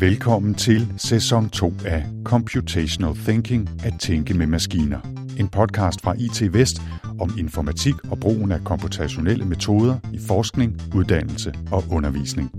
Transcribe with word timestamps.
Velkommen 0.00 0.54
til 0.54 0.92
sæson 0.96 1.48
2 1.50 1.72
af 1.86 2.04
Computational 2.24 3.14
Thinking 3.14 3.68
at 3.84 3.92
tænke 3.98 4.34
med 4.34 4.46
maskiner. 4.46 5.00
En 5.38 5.48
podcast 5.48 6.02
fra 6.02 6.14
IT 6.18 6.54
Vest 6.54 6.82
om 7.20 7.30
informatik 7.38 7.94
og 8.10 8.18
brugen 8.20 8.52
af 8.52 8.64
komputationelle 8.64 9.44
metoder 9.44 9.98
i 10.12 10.18
forskning, 10.28 10.80
uddannelse 10.94 11.54
og 11.72 11.84
undervisning. 11.90 12.50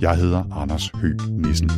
Jeg 0.00 0.16
hedder 0.16 0.56
Anders 0.62 0.90
Høgh 0.94 1.30
Nissen. 1.30 1.70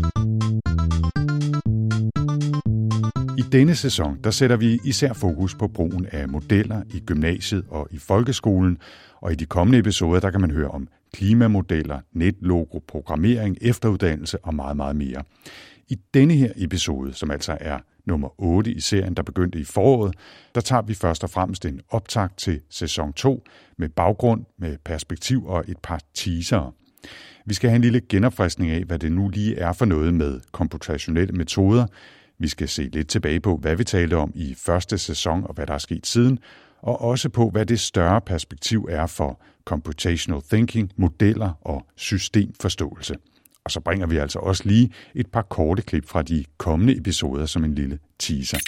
I 3.39 3.43
denne 3.53 3.75
sæson 3.75 4.19
der 4.25 4.31
sætter 4.31 4.57
vi 4.57 4.79
især 4.85 5.13
fokus 5.13 5.55
på 5.55 5.69
brugen 5.69 6.07
af 6.13 6.29
modeller 6.29 6.83
i 6.95 7.01
gymnasiet 7.01 7.65
og 7.69 7.89
i 7.91 7.99
folkeskolen, 7.99 8.79
og 9.21 9.33
i 9.33 9.35
de 9.35 9.47
kommende 9.47 9.79
episoder 9.79 10.21
der 10.21 10.31
kan 10.31 10.41
man 10.41 10.51
høre 10.51 10.69
om 10.69 10.89
klimamodeller, 11.13 12.01
netlogo, 12.13 12.79
programmering, 12.89 13.57
efteruddannelse 13.61 14.39
og 14.39 14.55
meget, 14.55 14.77
meget 14.77 14.97
mere. 14.97 15.23
I 15.89 15.99
denne 16.15 16.35
her 16.35 16.53
episode, 16.57 17.15
som 17.15 17.31
altså 17.31 17.59
er 17.61 17.79
nummer 18.05 18.41
8 18.41 18.73
i 18.73 18.81
serien, 18.81 19.15
der 19.15 19.23
begyndte 19.23 19.59
i 19.59 19.65
foråret, 19.65 20.15
der 20.55 20.61
tager 20.61 20.83
vi 20.83 20.95
først 20.95 21.25
og 21.25 21.31
fremmest 21.31 21.65
en 21.65 21.81
optakt 21.89 22.39
til 22.39 22.61
sæson 22.71 23.13
2 23.13 23.45
med 23.79 23.89
baggrund, 23.89 24.45
med 24.59 24.77
perspektiv 24.85 25.47
og 25.47 25.65
et 25.69 25.79
par 25.83 26.01
teasere. 26.15 26.73
Vi 27.47 27.55
skal 27.55 27.71
have 27.71 27.77
en 27.77 27.83
lille 27.83 28.01
genopfriskning 28.09 28.71
af, 28.71 28.85
hvad 28.85 28.99
det 28.99 29.13
nu 29.13 29.29
lige 29.29 29.57
er 29.57 29.73
for 29.73 29.85
noget 29.85 30.15
med 30.15 30.41
komputationelle 30.53 31.33
metoder. 31.33 31.87
Vi 32.39 32.49
skal 32.49 32.69
se 32.69 32.83
lidt 32.83 33.09
tilbage 33.09 33.41
på, 33.41 33.57
hvad 33.57 33.77
vi 33.77 33.85
talte 33.85 34.17
om 34.17 34.33
i 34.35 34.55
første 34.59 34.99
sæson 34.99 35.45
og 35.45 35.55
hvad 35.55 35.67
der 35.67 35.75
er 35.75 35.79
sket 35.79 36.07
siden, 36.07 36.39
og 36.83 37.01
også 37.01 37.29
på, 37.29 37.51
hvad 37.51 37.67
det 37.67 37.81
større 37.81 38.21
perspektiv 38.21 38.89
er 38.91 39.07
for 39.07 39.41
computational 39.65 40.43
thinking, 40.43 40.93
modeller 40.97 41.53
og 41.61 41.87
systemforståelse. 41.97 43.15
Og 43.65 43.71
så 43.71 43.81
bringer 43.81 44.07
vi 44.07 44.17
altså 44.17 44.39
også 44.39 44.63
lige 44.67 44.91
et 45.15 45.27
par 45.27 45.43
korte 45.43 45.83
klip 45.83 46.09
fra 46.09 46.23
de 46.23 46.45
kommende 46.59 46.97
episoder 46.97 47.47
som 47.47 47.65
en 47.65 47.75
lille 47.75 47.99
teaser. 48.19 48.59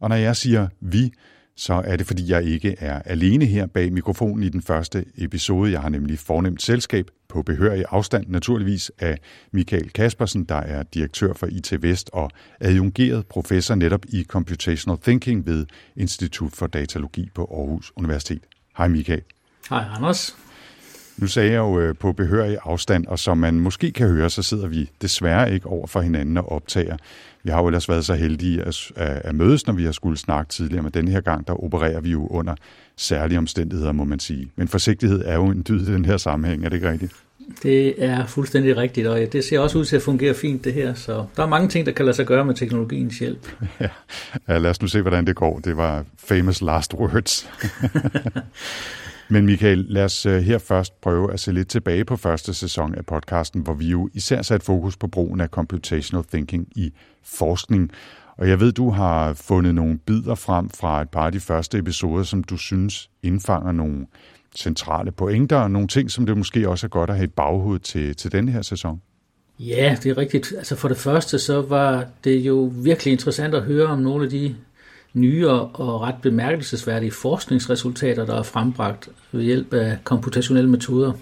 Og 0.00 0.08
når 0.08 0.16
jeg 0.16 0.36
siger 0.36 0.68
vi, 0.80 1.12
så 1.56 1.82
er 1.84 1.96
det 1.96 2.06
fordi 2.06 2.30
jeg 2.30 2.44
ikke 2.44 2.76
er 2.78 3.02
alene 3.02 3.44
her 3.44 3.66
bag 3.66 3.92
mikrofonen 3.92 4.42
i 4.42 4.48
den 4.48 4.62
første 4.62 5.04
episode. 5.18 5.72
Jeg 5.72 5.80
har 5.80 5.88
nemlig 5.88 6.18
fornemt 6.18 6.62
selskab 6.62 7.10
på 7.28 7.42
behørig 7.42 7.84
afstand 7.90 8.24
naturligvis 8.28 8.92
af 8.98 9.18
Michael 9.52 9.90
Kaspersen, 9.90 10.44
der 10.44 10.54
er 10.54 10.82
direktør 10.82 11.32
for 11.32 11.46
IT 11.46 11.82
Vest 11.82 12.10
og 12.12 12.30
adjungeret 12.60 13.26
professor 13.26 13.74
netop 13.74 14.04
i 14.08 14.24
Computational 14.24 14.98
Thinking 15.02 15.46
ved 15.46 15.66
Institut 15.96 16.52
for 16.52 16.66
Datalogi 16.66 17.30
på 17.34 17.44
Aarhus 17.44 17.92
Universitet. 17.96 18.42
Hej 18.78 18.88
Michael. 18.88 19.22
Hej 19.70 19.84
Anders. 19.96 20.45
Nu 21.18 21.26
sagde 21.26 21.50
jeg 21.50 21.58
jo 21.58 21.80
øh, 21.80 21.94
på 21.94 22.12
behørig 22.12 22.58
afstand, 22.64 23.06
og 23.06 23.18
som 23.18 23.38
man 23.38 23.60
måske 23.60 23.92
kan 23.92 24.08
høre, 24.08 24.30
så 24.30 24.42
sidder 24.42 24.66
vi 24.66 24.90
desværre 25.02 25.54
ikke 25.54 25.66
over 25.66 25.86
for 25.86 26.00
hinanden 26.00 26.36
og 26.36 26.52
optager. 26.52 26.96
Vi 27.42 27.50
har 27.50 27.60
jo 27.60 27.66
ellers 27.66 27.88
været 27.88 28.04
så 28.04 28.14
heldige 28.14 28.62
at, 28.62 28.92
at 28.96 29.34
mødes, 29.34 29.66
når 29.66 29.74
vi 29.74 29.84
har 29.84 29.92
skulle 29.92 30.18
snakke 30.18 30.50
tidligere, 30.50 30.82
men 30.82 30.92
denne 30.92 31.10
her 31.10 31.20
gang, 31.20 31.46
der 31.46 31.64
opererer 31.64 32.00
vi 32.00 32.10
jo 32.10 32.26
under 32.26 32.54
særlige 32.96 33.38
omstændigheder, 33.38 33.92
må 33.92 34.04
man 34.04 34.18
sige. 34.18 34.50
Men 34.56 34.68
forsigtighed 34.68 35.22
er 35.24 35.34
jo 35.34 35.44
en 35.44 35.64
dyd 35.68 35.88
i 35.88 35.92
den 35.92 36.04
her 36.04 36.16
sammenhæng, 36.16 36.64
er 36.64 36.68
det 36.68 36.76
ikke 36.76 36.90
rigtigt? 36.90 37.12
Det 37.62 38.04
er 38.04 38.26
fuldstændig 38.26 38.76
rigtigt, 38.76 39.06
og 39.06 39.18
det 39.32 39.44
ser 39.44 39.58
også 39.58 39.78
ud 39.78 39.84
til 39.84 39.96
at 39.96 40.02
fungere 40.02 40.34
fint 40.34 40.64
det 40.64 40.72
her, 40.72 40.94
så 40.94 41.24
der 41.36 41.42
er 41.42 41.46
mange 41.46 41.68
ting, 41.68 41.86
der 41.86 41.92
kan 41.92 42.04
lade 42.04 42.16
sig 42.16 42.26
gøre 42.26 42.44
med 42.44 42.54
teknologiens 42.54 43.18
hjælp. 43.18 43.48
Ja, 43.80 43.88
ja 44.48 44.58
lad 44.58 44.70
os 44.70 44.82
nu 44.82 44.88
se, 44.88 45.02
hvordan 45.02 45.26
det 45.26 45.36
går. 45.36 45.58
Det 45.58 45.76
var 45.76 46.04
famous 46.18 46.62
last 46.62 46.94
words. 46.94 47.48
Men 49.28 49.46
Michael, 49.46 49.86
lad 49.88 50.04
os 50.04 50.26
øh, 50.26 50.42
her 50.42 50.58
først 50.58 51.00
prøve 51.00 51.32
at 51.32 51.40
se 51.40 51.52
lidt 51.52 51.68
tilbage 51.68 52.04
på 52.04 52.16
første 52.16 52.54
sæson 52.54 52.94
af 52.94 53.06
podcasten, 53.06 53.60
hvor 53.60 53.74
vi 53.74 53.86
jo 53.86 54.08
især 54.14 54.42
sat 54.42 54.62
fokus 54.62 54.96
på 54.96 55.06
brugen 55.06 55.40
af 55.40 55.48
computational 55.48 56.24
thinking 56.24 56.68
i 56.76 56.92
forskning. 57.22 57.90
Og 58.36 58.48
jeg 58.48 58.60
ved, 58.60 58.72
du 58.72 58.90
har 58.90 59.34
fundet 59.34 59.74
nogle 59.74 59.98
bidder 59.98 60.34
frem 60.34 60.70
fra 60.70 61.02
et 61.02 61.08
par 61.08 61.26
af 61.26 61.32
de 61.32 61.40
første 61.40 61.78
episoder, 61.78 62.22
som 62.22 62.44
du 62.44 62.56
synes 62.56 63.10
indfanger 63.22 63.72
nogle 63.72 64.06
centrale 64.56 65.12
pointer 65.12 65.56
og 65.56 65.70
nogle 65.70 65.88
ting, 65.88 66.10
som 66.10 66.26
det 66.26 66.36
måske 66.36 66.68
også 66.68 66.86
er 66.86 66.88
godt 66.88 67.10
at 67.10 67.16
have 67.16 67.24
i 67.24 67.30
baghovedet 67.36 67.82
til, 67.82 68.16
til 68.16 68.32
denne 68.32 68.52
her 68.52 68.62
sæson. 68.62 69.00
Ja, 69.58 69.96
det 70.02 70.10
er 70.10 70.18
rigtigt. 70.18 70.54
Altså 70.56 70.76
for 70.76 70.88
det 70.88 70.96
første, 70.96 71.38
så 71.38 71.60
var 71.60 72.06
det 72.24 72.36
jo 72.36 72.72
virkelig 72.74 73.12
interessant 73.12 73.54
at 73.54 73.62
høre 73.62 73.86
om 73.86 73.98
nogle 73.98 74.24
af 74.24 74.30
de 74.30 74.54
nye 75.16 75.48
og 75.48 76.00
ret 76.00 76.14
bemærkelsesværdige 76.22 77.10
forskningsresultater, 77.10 78.26
der 78.26 78.34
er 78.34 78.42
frembragt 78.42 79.08
ved 79.32 79.42
hjælp 79.42 79.74
af 79.74 79.98
komputationelle 80.04 80.70
metoder. 80.70 81.12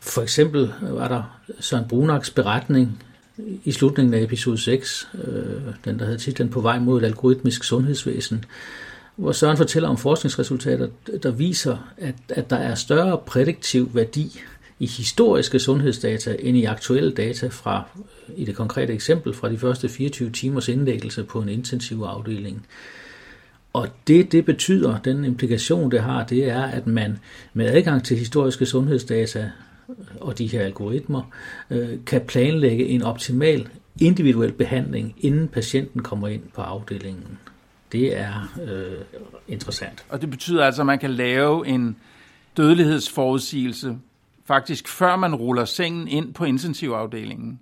For 0.00 0.22
eksempel 0.22 0.72
var 0.82 1.08
der 1.08 1.40
Søren 1.60 1.88
Brunaks 1.88 2.30
beretning 2.30 3.02
i 3.64 3.72
slutningen 3.72 4.14
af 4.14 4.22
episode 4.22 4.58
6, 4.58 5.08
øh, 5.14 5.74
den 5.84 5.98
der 5.98 6.04
havde 6.04 6.18
titlen 6.18 6.48
På 6.48 6.60
vej 6.60 6.78
mod 6.78 7.00
et 7.00 7.04
algoritmisk 7.04 7.64
sundhedsvæsen, 7.64 8.44
hvor 9.16 9.32
Søren 9.32 9.56
fortæller 9.56 9.88
om 9.88 9.96
forskningsresultater, 9.96 10.88
der 11.22 11.30
viser, 11.30 11.76
at, 11.98 12.14
at 12.28 12.50
der 12.50 12.56
er 12.56 12.74
større 12.74 13.18
prædiktiv 13.26 13.90
værdi 13.94 14.40
i 14.78 14.86
historiske 14.86 15.58
sundhedsdata 15.58 16.36
end 16.38 16.56
i 16.56 16.64
aktuelle 16.64 17.12
data 17.12 17.46
fra, 17.46 17.84
øh, 18.28 18.34
i 18.36 18.44
det 18.44 18.56
konkrete 18.56 18.92
eksempel, 18.92 19.34
fra 19.34 19.50
de 19.50 19.58
første 19.58 19.88
24 19.88 20.30
timers 20.30 20.68
indlæggelse 20.68 21.24
på 21.24 21.40
en 21.40 21.48
intensiv 21.48 22.02
afdeling. 22.02 22.66
Og 23.72 23.88
det, 24.06 24.32
det 24.32 24.44
betyder, 24.44 24.98
den 24.98 25.24
implikation, 25.24 25.90
det 25.90 26.00
har, 26.00 26.24
det 26.24 26.48
er, 26.50 26.62
at 26.62 26.86
man 26.86 27.18
med 27.52 27.66
adgang 27.66 28.04
til 28.04 28.18
historiske 28.18 28.66
sundhedsdata 28.66 29.50
og 30.20 30.38
de 30.38 30.46
her 30.46 30.60
algoritmer, 30.60 31.22
øh, 31.70 31.98
kan 32.06 32.20
planlægge 32.20 32.86
en 32.86 33.02
optimal 33.02 33.68
individuel 34.00 34.52
behandling, 34.52 35.14
inden 35.18 35.48
patienten 35.48 36.02
kommer 36.02 36.28
ind 36.28 36.42
på 36.54 36.62
afdelingen. 36.62 37.38
Det 37.92 38.18
er 38.18 38.58
øh, 38.62 39.22
interessant. 39.48 40.04
Og 40.08 40.20
det 40.20 40.30
betyder 40.30 40.64
altså, 40.64 40.82
at 40.82 40.86
man 40.86 40.98
kan 40.98 41.10
lave 41.10 41.66
en 41.66 41.96
dødelighedsforudsigelse, 42.56 43.98
faktisk 44.44 44.88
før 44.88 45.16
man 45.16 45.34
ruller 45.34 45.64
sengen 45.64 46.08
ind 46.08 46.34
på 46.34 46.44
intensivafdelingen, 46.44 47.60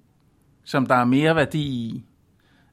som 0.65 0.87
der 0.87 0.95
er 0.95 1.05
mere 1.05 1.37
værdi 1.37 1.63
i, 1.63 2.03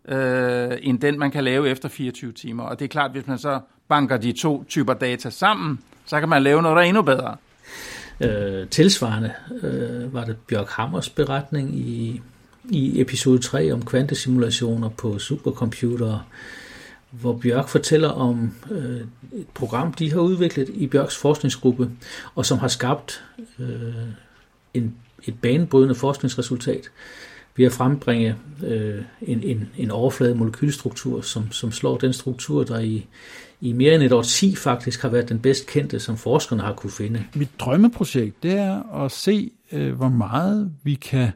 øh, 0.07 0.78
end 0.81 1.00
den, 1.00 1.19
man 1.19 1.31
kan 1.31 1.44
lave 1.44 1.69
efter 1.69 1.90
24 1.90 2.31
timer. 2.31 2.63
Og 2.63 2.79
det 2.79 2.85
er 2.85 2.90
klart, 2.90 3.12
hvis 3.12 3.28
man 3.28 3.38
så 3.38 3.59
banker 3.88 4.18
de 4.18 4.31
to 4.31 4.63
typer 4.63 4.94
data 4.94 5.29
sammen, 5.29 5.79
så 6.06 6.19
kan 6.19 6.29
man 6.29 6.44
lave 6.44 6.62
noget, 6.62 6.75
der 6.75 6.81
er 6.81 6.88
endnu 6.88 7.01
bedre. 7.01 7.35
Øh, 8.22 8.67
tilsvarende 8.67 9.34
øh, 9.63 10.13
var 10.13 10.25
det 10.25 10.38
Bjørk 10.38 10.69
Hammers 10.69 11.09
beretning 11.09 11.75
i, 11.75 12.22
i 12.69 13.01
episode 13.01 13.40
3 13.40 13.72
om 13.72 13.85
kvantesimulationer 13.85 14.90
på 14.90 15.19
supercomputere, 15.19 16.22
hvor 17.12 17.34
Bjørk 17.34 17.67
fortæller 17.67 18.09
om 18.09 18.51
øh, 18.72 19.01
et 19.34 19.47
program, 19.53 19.94
de 19.94 20.12
har 20.12 20.19
udviklet 20.19 20.69
i 20.69 20.88
Bjørks 20.88 21.17
forskningsgruppe, 21.17 21.90
og 22.35 22.46
som 22.46 22.57
har 22.57 22.67
skabt 22.67 23.23
øh, 23.59 23.94
en, 24.73 24.96
et 25.23 25.41
banebrydende 25.41 25.96
forskningsresultat, 25.96 26.91
ved 27.57 27.66
at 27.66 27.72
frembringe 27.72 28.35
øh, 28.63 29.01
en, 29.22 29.44
en, 29.44 29.69
en 29.78 29.91
overflade 29.91 30.35
molekylstruktur, 30.35 31.22
som, 31.22 31.51
som 31.51 31.72
slår 31.72 31.97
den 31.97 32.13
struktur, 32.13 32.63
der 32.63 32.79
i, 32.79 33.07
i 33.62 33.73
mere 33.73 33.95
end 33.95 34.03
et 34.03 34.12
år 34.12 34.22
10 34.22 34.56
faktisk 34.56 35.01
har 35.01 35.09
været 35.09 35.29
den 35.29 35.40
bedst 35.40 35.67
kendte, 35.67 36.00
som 36.00 36.17
forskerne 36.17 36.62
har 36.62 36.73
kunne 36.73 36.91
finde. 36.91 37.23
Mit 37.35 37.50
drømmeprojekt, 37.59 38.44
det 38.44 38.51
er 38.51 39.03
at 39.03 39.12
se, 39.12 39.51
øh, 39.72 39.94
hvor 39.94 40.09
meget 40.09 40.72
vi 40.84 40.94
kan 40.94 41.31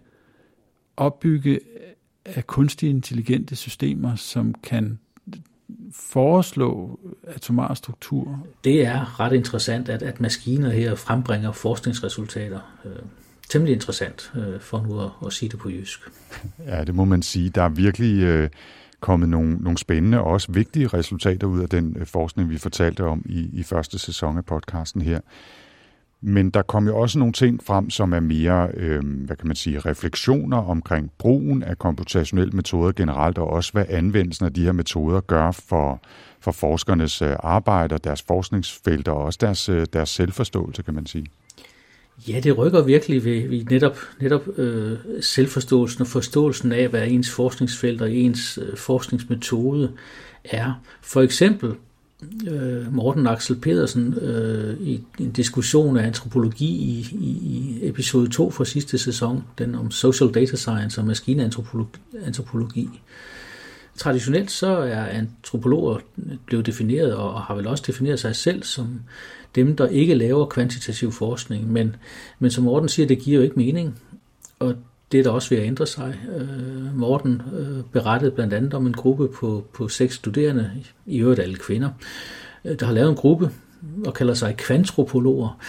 opbygge 0.98 1.60
af 2.26 2.48
kunstige 2.48 2.90
intelligente 2.90 3.56
systemer, 3.56 4.16
som 4.16 4.56
kan 4.64 5.00
foreslå 5.94 7.00
atomar 7.24 7.74
struktur. 7.74 8.48
Det 8.64 8.86
er 8.86 9.20
ret 9.20 9.34
interessant, 9.34 9.90
at, 9.90 10.02
at 10.02 10.22
maskiner 10.22 10.70
her 10.70 10.96
frembringer 10.96 11.52
forskningsresultater. 11.52 12.60
Temmelig 13.52 13.74
interessant, 13.74 14.32
øh, 14.36 14.60
for 14.60 14.82
nu 14.88 15.02
at, 15.02 15.10
at 15.26 15.34
sige 15.34 15.50
det 15.50 15.60
på 15.60 15.70
jysk. 15.70 16.00
Ja, 16.66 16.84
det 16.84 16.96
må 16.96 17.06
man 17.06 17.22
sige. 17.22 17.50
Der 17.50 17.62
er 17.62 17.70
virkelig 17.70 18.24
øh, 18.24 18.50
kommet 19.00 19.30
nogle, 19.30 19.56
nogle 19.56 19.78
spændende 19.78 20.20
og 20.20 20.26
også 20.26 20.52
vigtige 20.52 20.88
resultater 20.88 21.48
ud 21.48 21.62
af 21.62 21.70
den 21.70 21.96
øh, 22.00 22.06
forskning, 22.06 22.50
vi 22.50 22.58
fortalte 22.58 23.04
om 23.04 23.26
i, 23.26 23.50
i 23.54 23.64
første 23.64 24.00
sæson 24.00 24.38
af 24.38 24.46
podcasten 24.46 25.02
her. 25.02 25.20
Men 26.22 26.50
der 26.50 26.62
kom 26.62 26.88
jo 26.88 26.98
også 26.98 27.20
nogle 27.20 27.34
ting 27.34 27.64
frem, 27.64 27.90
som 27.90 28.14
er 28.14 28.20
mere, 28.20 28.70
øh, 28.74 29.26
hvad 29.26 29.36
kan 29.36 29.48
man 29.48 29.56
sige, 29.56 29.80
refleksioner 29.80 30.58
omkring 30.58 31.12
brugen 31.18 31.64
af 31.64 31.80
komputationelle 31.80 32.52
metoder 32.52 32.92
generelt, 32.92 33.38
og 33.38 33.48
også 33.48 33.72
hvad 33.72 33.86
anvendelsen 33.90 34.46
af 34.46 34.54
de 34.54 34.64
her 34.64 34.72
metoder 34.72 35.22
gør 35.22 35.52
for, 35.52 36.02
for 36.40 36.52
forskernes 36.52 37.22
øh, 37.22 37.36
arbejde 37.40 37.96
og 37.96 38.04
deres 38.04 38.22
forskningsfelter, 38.22 39.12
og 39.12 39.24
også 39.24 39.38
deres, 39.42 39.70
øh, 39.70 39.86
deres 39.94 40.10
selvforståelse, 40.10 40.84
kan 40.84 40.94
man 40.94 41.06
sige. 41.06 41.26
Ja, 42.28 42.40
det 42.40 42.58
rykker 42.58 42.82
virkelig 42.82 43.26
ved, 43.26 43.48
ved 43.48 43.64
netop, 43.64 43.98
netop 44.20 44.60
øh, 44.60 44.98
selvforståelsen 45.22 46.02
og 46.02 46.08
forståelsen 46.08 46.72
af, 46.72 46.88
hvad 46.88 47.08
ens 47.08 47.30
forskningsfelt 47.30 48.02
og 48.02 48.12
ens 48.12 48.60
øh, 48.62 48.78
forskningsmetode 48.78 49.92
er. 50.44 50.82
For 51.02 51.22
eksempel 51.22 51.74
øh, 52.48 52.94
Morten 52.94 53.28
Axel 53.28 53.56
Pedersen 53.56 54.14
øh, 54.14 54.82
i 54.82 55.04
en 55.20 55.32
diskussion 55.32 55.98
af 55.98 56.06
antropologi 56.08 56.66
i, 56.66 57.08
i, 57.12 57.30
i 57.30 57.80
episode 57.90 58.30
2 58.30 58.52
fra 58.52 58.66
sidste 58.66 58.98
sæson, 58.98 59.44
den 59.58 59.76
om 59.76 59.92
social 59.92 60.32
data 60.32 60.56
science 60.56 61.02
og 61.02 61.08
maskinantropologi. 61.08 62.90
Traditionelt 63.98 64.52
så 64.52 64.68
er 64.68 65.06
antropologer 65.06 65.98
blevet 66.46 66.66
defineret 66.66 67.16
og 67.16 67.42
har 67.42 67.56
vel 67.56 67.68
også 67.68 67.84
defineret 67.88 68.20
sig 68.20 68.36
selv 68.36 68.64
som 68.64 69.02
dem, 69.56 69.76
der 69.76 69.88
ikke 69.88 70.16
laver 70.16 70.46
kvantitativ 70.46 71.12
forskning, 71.12 71.72
men, 71.72 71.96
men 72.40 72.52
som 72.52 72.64
Morten 72.64 72.90
siger, 72.90 73.08
det 73.08 73.20
giver 73.20 73.38
jo 73.38 73.44
ikke 73.44 73.60
mening, 73.60 74.00
og 74.60 74.76
det 75.12 75.20
er 75.20 75.24
der 75.24 75.30
også 75.30 75.50
ved 75.50 75.58
at 75.58 75.68
ændre 75.68 75.88
sig. 75.88 76.20
Øh, 76.38 76.98
Morten 76.98 77.42
øh, 77.58 77.84
berettede 77.92 78.32
blandt 78.32 78.54
andet 78.54 78.74
om 78.74 78.88
en 78.88 78.94
gruppe 78.94 79.28
på, 79.28 79.66
på 79.74 79.88
seks 79.88 80.16
studerende, 80.16 80.72
i 81.06 81.20
øvrigt 81.20 81.40
alle 81.40 81.56
kvinder, 81.56 81.90
øh, 82.66 82.80
der 82.80 82.86
har 82.86 82.94
lavet 82.94 83.10
en 83.10 83.16
gruppe 83.16 83.52
og 84.06 84.14
kalder 84.14 84.34
sig 84.34 84.58
kvantropologer, 84.58 85.60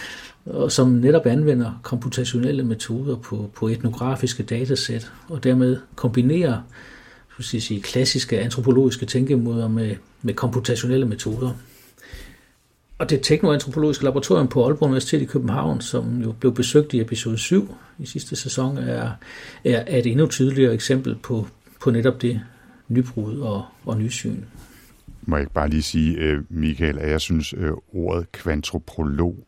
og 0.45 0.71
som 0.71 0.89
netop 0.89 1.25
anvender 1.25 1.79
komputationelle 1.83 2.63
metoder 2.63 3.15
på, 3.15 3.49
på 3.55 3.67
etnografiske 3.67 4.43
datasæt, 4.43 5.11
og 5.29 5.43
dermed 5.43 5.77
kombinerer 5.95 6.57
skal 7.39 7.61
sige, 7.61 7.81
klassiske 7.81 8.39
antropologiske 8.39 9.05
tænkemåder 9.05 9.67
med, 9.67 9.95
med 10.21 10.33
komputationelle 10.33 11.05
metoder. 11.05 11.53
Og 12.97 13.09
det 13.09 13.19
teknoantropologiske 13.21 14.03
laboratorium 14.03 14.47
på 14.47 14.65
Aalborg 14.65 14.87
Universitet 14.87 15.21
i 15.21 15.25
København, 15.25 15.81
som 15.81 16.21
jo 16.21 16.31
blev 16.31 16.53
besøgt 16.53 16.93
i 16.93 17.01
episode 17.01 17.37
7 17.37 17.75
i 17.99 18.05
sidste 18.05 18.35
sæson, 18.35 18.77
er, 18.77 19.11
er, 19.65 19.97
et 19.97 20.05
endnu 20.05 20.27
tydeligere 20.27 20.73
eksempel 20.73 21.15
på, 21.15 21.47
på 21.81 21.91
netop 21.91 22.21
det 22.21 22.41
nybrud 22.87 23.39
og, 23.39 23.65
og 23.85 23.97
nysyn. 23.97 24.41
Må 25.21 25.35
jeg 25.35 25.41
ikke 25.41 25.53
bare 25.53 25.69
lige 25.69 25.83
sige, 25.83 26.17
øh, 26.17 26.43
Michael, 26.49 26.99
at 26.99 27.09
jeg 27.09 27.21
synes 27.21 27.53
øh, 27.57 27.71
ordet 27.93 28.31
kvantropolog, 28.31 29.45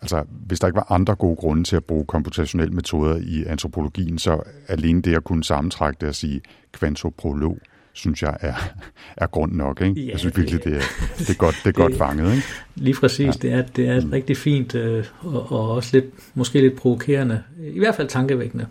altså 0.00 0.24
hvis 0.46 0.60
der 0.60 0.66
ikke 0.66 0.76
var 0.76 0.92
andre 0.92 1.14
gode 1.14 1.36
grunde 1.36 1.64
til 1.64 1.76
at 1.76 1.84
bruge 1.84 2.04
komputationelle 2.04 2.74
metoder 2.74 3.16
i 3.16 3.44
antropologien, 3.44 4.18
så 4.18 4.42
alene 4.68 5.02
det 5.02 5.16
at 5.16 5.24
kunne 5.24 5.44
sammentrække 5.44 5.96
det 6.00 6.08
og 6.08 6.14
sige 6.14 6.40
kvantropolog, 6.72 7.58
synes 7.92 8.22
jeg 8.22 8.36
er, 8.40 8.54
er 9.16 9.26
grund 9.26 9.52
nok. 9.52 9.80
Ikke? 9.80 10.00
Ja, 10.00 10.10
jeg 10.10 10.18
synes 10.18 10.36
virkelig, 10.36 10.64
det 10.64 10.76
er, 10.76 10.82
det 11.18 11.30
er 11.30 11.34
godt, 11.34 11.54
det 11.64 11.68
er 11.68 11.72
godt 11.72 11.92
det, 11.92 11.98
fanget. 11.98 12.34
Ikke? 12.34 12.46
Lige 12.74 12.94
præcis, 13.00 13.26
ja. 13.26 13.30
det 13.30 13.52
er, 13.52 13.62
det 13.62 13.88
er 13.88 14.00
mm. 14.00 14.10
rigtig 14.10 14.36
fint 14.36 14.74
øh, 14.74 15.04
og, 15.20 15.52
og 15.52 15.70
også 15.70 15.96
lidt, 15.96 16.06
måske 16.34 16.60
lidt 16.60 16.76
provokerende, 16.76 17.42
i 17.58 17.78
hvert 17.78 17.94
fald 17.94 18.08
tankevækkende 18.08 18.66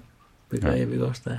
begreb, 0.50 0.89
ja. 0.89 0.94
ikke 0.94 1.06
også 1.06 1.21
der 1.25 1.38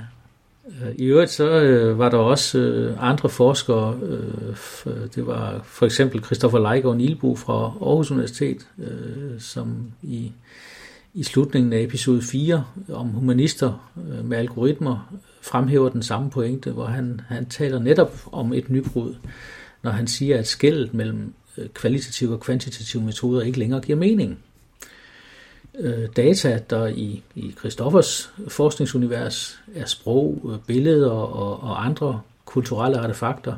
Øh, 0.69 0.95
I 0.95 1.05
øvrigt 1.05 1.31
så 1.31 1.49
øh, 1.49 1.99
var 1.99 2.09
der 2.09 2.17
også 2.17 2.59
øh, 2.59 2.97
andre 2.99 3.29
forskere, 3.29 3.99
øh, 4.03 5.07
det 5.15 5.27
var 5.27 5.61
for 5.63 5.85
eksempel 5.85 6.23
Christoffer 6.23 6.59
Leigård 6.59 6.97
Nielbo 6.97 7.35
fra 7.35 7.53
Aarhus 7.81 8.11
Universitet, 8.11 8.67
øh, 8.77 9.39
som 9.39 9.91
i, 10.01 10.31
i 11.13 11.23
slutningen 11.23 11.73
af 11.73 11.81
episode 11.81 12.21
4 12.21 12.63
om 12.89 13.07
humanister 13.07 13.91
øh, 13.97 14.25
med 14.25 14.37
algoritmer 14.37 15.13
fremhæver 15.41 15.89
den 15.89 16.03
samme 16.03 16.29
pointe, 16.29 16.71
hvor 16.71 16.85
han, 16.85 17.21
han 17.27 17.45
taler 17.45 17.79
netop 17.79 18.19
om 18.31 18.53
et 18.53 18.69
nybrud, 18.69 19.15
når 19.83 19.91
han 19.91 20.07
siger, 20.07 20.37
at 20.37 20.47
skældet 20.47 20.93
mellem 20.93 21.33
øh, 21.57 21.69
kvalitative 21.69 22.33
og 22.33 22.39
kvantitative 22.39 23.03
metoder 23.03 23.41
ikke 23.41 23.59
længere 23.59 23.81
giver 23.81 23.97
mening. 23.97 24.39
Øh, 25.79 26.07
data, 26.15 26.59
der 26.69 26.87
i, 26.87 27.23
i 27.35 27.55
Christoffers 27.59 28.31
forskningsunivers 28.47 29.59
er 29.75 29.85
sprog, 29.85 30.51
øh, 30.53 30.59
billeder 30.67 31.09
og, 31.09 31.63
og 31.63 31.85
andre 31.85 32.21
kulturelle 32.45 32.97
artefakter, 32.97 33.55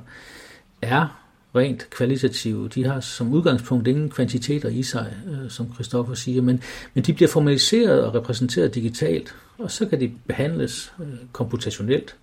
er 0.82 1.22
rent 1.56 1.90
kvalitative. 1.90 2.70
De 2.70 2.86
har 2.86 3.00
som 3.00 3.34
udgangspunkt 3.34 3.88
ingen 3.88 4.10
kvantiteter 4.10 4.70
i 4.70 4.84
sig, 4.84 5.14
øh, 5.28 5.50
som 5.50 5.74
Christoffer 5.74 6.14
siger, 6.14 6.42
men, 6.42 6.64
men 6.94 7.04
de 7.04 7.14
bliver 7.14 7.30
formaliseret 7.30 8.04
og 8.04 8.16
repræsenteret 8.16 8.76
digitalt, 8.76 9.36
og 9.58 9.72
så 9.72 9.86
kan 9.86 10.00
de 10.00 10.12
behandles 10.28 10.94
øh, 11.00 11.08
komputationelt, 11.32 12.16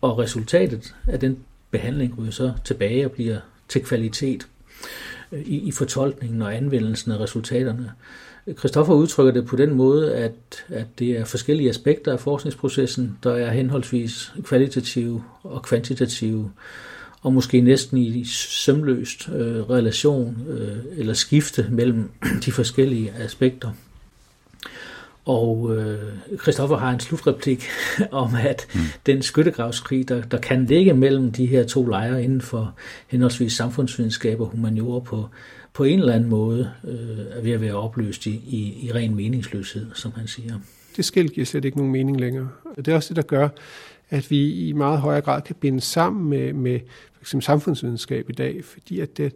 og 0.00 0.18
resultatet 0.18 0.94
af 1.06 1.20
den 1.20 1.38
behandling 1.70 2.18
ryger 2.18 2.30
så 2.30 2.52
tilbage 2.64 3.04
og 3.04 3.10
bliver 3.10 3.38
til 3.68 3.84
kvalitet 3.84 4.46
øh, 5.32 5.40
i, 5.40 5.58
i 5.58 5.72
fortolkningen 5.72 6.42
og 6.42 6.56
anvendelsen 6.56 7.12
af 7.12 7.18
resultaterne. 7.20 7.92
Christoffer 8.58 8.94
udtrykker 8.94 9.32
det 9.32 9.46
på 9.46 9.56
den 9.56 9.74
måde, 9.74 10.14
at, 10.14 10.64
at 10.68 10.86
det 10.98 11.10
er 11.10 11.24
forskellige 11.24 11.68
aspekter 11.68 12.12
af 12.12 12.20
forskningsprocessen, 12.20 13.18
der 13.22 13.34
er 13.34 13.50
henholdsvis 13.50 14.32
kvalitative 14.42 15.24
og 15.42 15.62
kvantitative, 15.62 16.50
og 17.22 17.32
måske 17.32 17.60
næsten 17.60 17.98
i 17.98 18.24
sømløst 18.24 19.28
øh, 19.28 19.70
relation 19.70 20.46
øh, 20.48 20.98
eller 20.98 21.14
skifte 21.14 21.66
mellem 21.70 22.10
de 22.44 22.52
forskellige 22.52 23.12
aspekter. 23.18 23.70
Og 25.24 25.76
øh, 25.76 26.12
Christoffer 26.42 26.76
har 26.76 26.90
en 26.90 27.00
slutreplik 27.00 27.64
om, 28.10 28.30
at 28.34 28.66
mm. 28.74 28.80
den 29.06 29.22
skyttegravskrig, 29.22 30.08
der, 30.08 30.22
der 30.22 30.38
kan 30.38 30.66
ligge 30.66 30.94
mellem 30.94 31.32
de 31.32 31.46
her 31.46 31.66
to 31.66 31.86
lejre 31.86 32.24
inden 32.24 32.40
for 32.40 32.74
henholdsvis 33.06 33.52
samfundsvidenskab 33.52 34.40
og 34.40 34.46
humaniora 34.46 35.00
på, 35.00 35.28
på 35.74 35.84
en 35.84 35.98
eller 35.98 36.12
anden 36.12 36.30
måde, 36.30 36.70
øh, 36.84 37.18
er 37.30 37.40
ved 37.42 37.50
at 37.50 37.60
være 37.60 37.74
opløst 37.74 38.26
i, 38.26 38.30
i, 38.30 38.86
i 38.86 38.92
ren 38.92 39.14
meningsløshed, 39.14 39.86
som 39.94 40.12
han 40.12 40.26
siger. 40.26 40.58
Det 40.96 41.04
skæld 41.04 41.28
giver 41.28 41.46
slet 41.46 41.64
ikke 41.64 41.76
nogen 41.76 41.92
mening 41.92 42.20
længere. 42.20 42.48
Det 42.76 42.88
er 42.88 42.94
også 42.94 43.08
det, 43.08 43.16
der 43.16 43.22
gør, 43.22 43.48
at 44.10 44.30
vi 44.30 44.68
i 44.68 44.72
meget 44.72 44.98
højere 44.98 45.20
grad 45.20 45.42
kan 45.42 45.56
binde 45.60 45.80
sammen 45.80 46.30
med, 46.30 46.52
med 46.52 46.80
for 47.12 47.20
eksempel 47.22 47.44
samfundsvidenskab 47.44 48.30
i 48.30 48.32
dag, 48.32 48.64
fordi 48.64 49.00
at 49.00 49.16
det, 49.16 49.32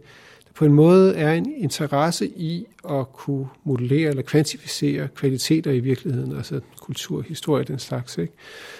på 0.53 0.65
en 0.65 0.73
måde 0.73 1.15
er 1.15 1.33
en 1.33 1.53
interesse 1.57 2.27
i 2.27 2.65
at 2.89 3.13
kunne 3.13 3.47
modellere 3.63 4.09
eller 4.09 4.21
kvantificere 4.21 5.07
kvaliteter 5.15 5.71
i 5.71 5.79
virkeligheden, 5.79 6.37
altså 6.37 6.59
kultur, 6.81 7.21
historie, 7.21 7.63
den 7.63 7.79
slags. 7.79 8.17
Ikke? 8.17 8.33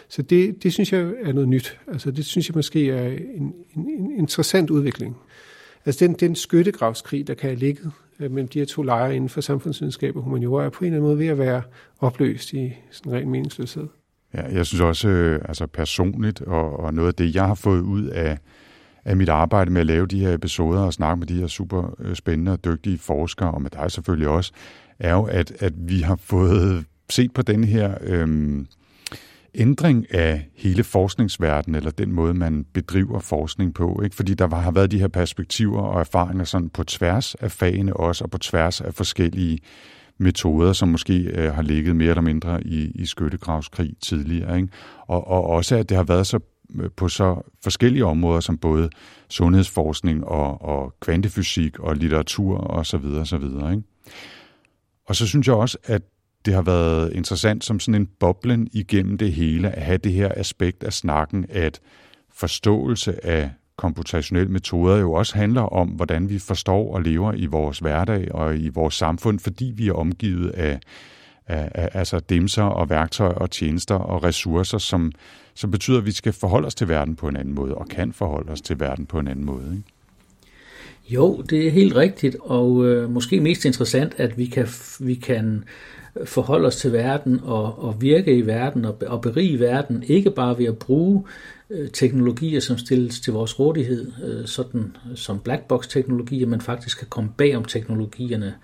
Så 0.10 0.22
det, 0.22 0.64
det 0.64 0.74
synes 0.74 0.94
jeg 0.94 1.12
er 1.22 1.34
noget 1.34 1.50
nyt. 1.50 1.78
Altså 1.88 2.12
det 2.12 2.26
synes 2.26 2.50
jeg 2.50 2.56
måske 2.56 2.92
er 2.92 3.08
en, 3.08 3.54
en, 3.76 3.90
en 3.90 4.12
interessant 4.20 4.70
udvikling. 4.70 5.18
Altså 5.86 6.06
den, 6.06 6.14
den 6.14 6.36
skyttegravskrig, 6.36 7.28
der 7.28 7.34
kan 7.34 7.50
have 7.50 7.60
ligget 7.60 7.92
øh, 8.20 8.32
mellem 8.32 8.48
de 8.48 8.60
her 8.60 8.66
to 8.66 8.82
lejre 8.82 9.16
inden 9.16 9.30
for 9.30 9.42
samfundsvidenskab 9.42 10.16
og 10.16 10.22
humaniora, 10.22 10.66
er 10.66 10.70
på 10.70 10.86
en 10.86 10.86
eller 10.86 10.98
anden 10.98 11.10
måde 11.10 11.20
ved 11.20 11.28
at 11.28 11.38
være 11.38 11.62
opløst 12.00 12.54
i 12.54 12.74
sådan 12.92 13.12
ren 13.12 13.30
meningsløshed. 13.30 13.88
Ja, 14.34 14.42
jeg 14.42 14.66
synes 14.66 14.82
også, 14.82 15.10
øh, 15.10 15.42
altså 15.46 15.68
personligt, 15.68 16.42
og, 16.42 16.80
og 16.80 16.94
noget 16.94 17.08
af 17.08 17.14
det, 17.14 17.36
jeg 17.36 17.46
har 17.46 17.56
fået 17.56 17.82
ud 17.82 18.06
af 18.06 18.38
af 19.06 19.18
mit 19.18 19.30
arbejde 19.30 19.72
med 19.72 19.82
at 19.82 19.88
lave 19.88 20.06
de 20.06 20.20
her 20.20 20.34
episoder 20.34 20.82
og 20.82 20.94
snakke 20.94 21.20
med 21.20 21.28
de 21.28 21.34
her 21.34 21.48
super 21.48 21.96
øh, 22.00 22.16
spændende 22.16 22.52
og 22.52 22.66
dygtige 22.66 22.98
forskere, 22.98 23.52
og 23.52 23.62
med 23.62 23.70
dig 23.70 23.92
selvfølgelig 23.92 24.28
også, 24.28 24.52
er 25.00 25.14
jo, 25.14 25.24
at, 25.24 25.52
at 25.60 25.74
vi 25.78 26.00
har 26.00 26.16
fået 26.16 26.86
set 27.10 27.34
på 27.34 27.42
den 27.42 27.64
her 27.64 27.98
øhm, 28.02 28.68
ændring 29.56 30.14
af 30.14 30.48
hele 30.56 30.84
forskningsverdenen, 30.84 31.76
eller 31.76 31.92
den 31.92 32.12
måde, 32.12 32.34
man 32.34 32.66
bedriver 32.74 33.20
forskning 33.20 33.74
på. 33.74 34.02
Ikke? 34.04 34.16
Fordi 34.16 34.34
der 34.34 34.56
har 34.56 34.72
været 34.72 34.92
de 34.92 35.00
her 35.00 35.08
perspektiver 35.08 35.82
og 35.82 36.00
erfaringer 36.00 36.44
sådan 36.44 36.70
på 36.70 36.84
tværs 36.84 37.36
af 37.36 37.52
fagene 37.52 37.94
også, 37.98 38.24
og 38.24 38.32
på 38.32 38.38
tværs 38.38 38.82
af 38.82 38.94
forskellige 38.94 39.60
metoder, 40.18 40.74
som 40.74 40.88
måske 40.88 41.18
øh, 41.20 41.54
har 41.54 41.62
ligget 41.62 41.96
mere 41.96 42.10
eller 42.10 42.22
mindre 42.22 42.64
i, 42.64 42.92
i 42.96 43.06
skyttegravskrig 43.06 43.94
tidligere. 44.02 44.58
Ikke? 44.58 44.70
Og, 45.08 45.28
og 45.28 45.44
også, 45.44 45.76
at 45.76 45.90
det 45.90 45.98
har 45.98 46.04
været 46.04 46.28
så 46.28 46.40
øh, 46.76 46.90
på 46.96 47.10
så 47.10 47.42
forskellige 47.64 48.06
områder 48.06 48.40
som 48.40 48.58
både 48.58 48.90
sundhedsforskning 49.30 50.26
og, 50.26 50.62
og 50.62 50.94
kvantefysik 51.00 51.80
og 51.80 51.96
litteratur 51.96 52.58
og 52.58 52.86
så 52.86 52.98
videre, 52.98 53.26
så 53.26 53.38
videre. 53.38 53.72
Ikke? 53.72 53.84
Og 55.06 55.16
så 55.16 55.28
synes 55.28 55.48
jeg 55.48 55.56
også, 55.56 55.78
at 55.84 56.02
det 56.46 56.54
har 56.54 56.62
været 56.62 57.14
interessant 57.14 57.64
som 57.64 57.80
sådan 57.80 58.02
en 58.02 58.10
boblen 58.20 58.68
igennem 58.74 59.18
det 59.18 59.34
hele, 59.34 59.72
at 59.72 59.84
have 59.84 59.98
det 59.98 60.14
her 60.14 60.32
aspekt 60.36 60.84
af 60.84 60.94
snakken, 60.94 61.46
at 61.50 61.80
forståelse 62.34 63.26
af 63.26 63.50
komputationelle 63.78 64.52
metoder 64.52 64.98
jo 64.98 65.14
også 65.14 65.38
handler 65.38 65.62
om, 65.62 65.88
hvordan 65.88 66.30
vi 66.30 66.40
forstår 66.40 66.96
og 66.96 67.02
lever 67.02 67.34
i 67.34 67.46
vores 67.46 67.80
hverdag 67.80 68.36
og 68.36 68.58
i 68.58 68.70
vores 68.70 68.94
samfund, 68.94 69.40
fordi 69.40 69.72
vi 69.76 69.88
er 69.88 69.94
omgivet 69.94 70.50
af, 70.50 70.80
af, 71.48 71.72
af 71.76 71.90
altså 71.94 72.20
dimser 72.20 72.64
og 72.64 72.90
værktøjer 72.90 73.34
og 73.34 73.52
tjenester 73.52 73.96
og 73.96 74.24
ressourcer, 74.24 74.78
som, 74.78 75.12
som 75.54 75.72
betyder, 75.72 75.98
at 75.98 76.06
vi 76.06 76.12
skal 76.12 76.34
forholde 76.34 76.68
os 76.68 76.76
til 76.76 76.90
verden 76.90 77.16
på 77.16 77.28
en 77.28 77.36
anden 77.36 77.56
måde, 77.56 77.76
og 77.76 77.88
kan 77.88 78.14
forholde 78.14 78.52
os 78.52 78.62
til 78.62 78.80
verden 78.80 79.06
på 79.06 79.20
en 79.20 79.28
anden 79.28 79.46
måde. 79.46 79.76
Ikke? 79.78 79.99
Jo, 81.10 81.42
det 81.50 81.68
er 81.68 81.72
helt 81.72 81.96
rigtigt, 81.96 82.36
og 82.40 82.86
øh, 82.86 83.10
måske 83.10 83.40
mest 83.40 83.66
interessant, 83.66 84.14
at 84.18 84.38
vi 84.38 84.46
kan, 84.46 84.68
vi 85.00 85.16
kan 85.16 85.64
forholde 86.26 86.68
os 86.68 86.76
til 86.76 86.94
verden 86.94 87.40
og, 87.44 87.84
og 87.84 88.02
virke 88.02 88.38
i 88.38 88.46
verden 88.46 88.86
og, 88.86 88.98
og 89.08 89.22
berige 89.22 89.60
verden, 89.60 90.04
ikke 90.08 90.32
bare 90.32 90.58
ved 90.58 90.66
at 90.66 90.78
bruge 90.78 91.24
øh, 91.70 91.90
teknologier, 91.90 92.60
som 92.60 92.78
stilles 92.78 93.20
til 93.20 93.34
vores 93.34 93.60
rådighed, 93.60 94.12
øh, 94.24 94.48
sådan 94.48 94.96
som 95.16 95.40
blackbox-teknologier, 95.40 96.48
men 96.48 96.62
faktisk 96.62 96.98
kan 96.98 97.08
komme 97.10 97.30
bag 97.38 97.58
om 97.58 97.66
teknologierne, 97.66 98.56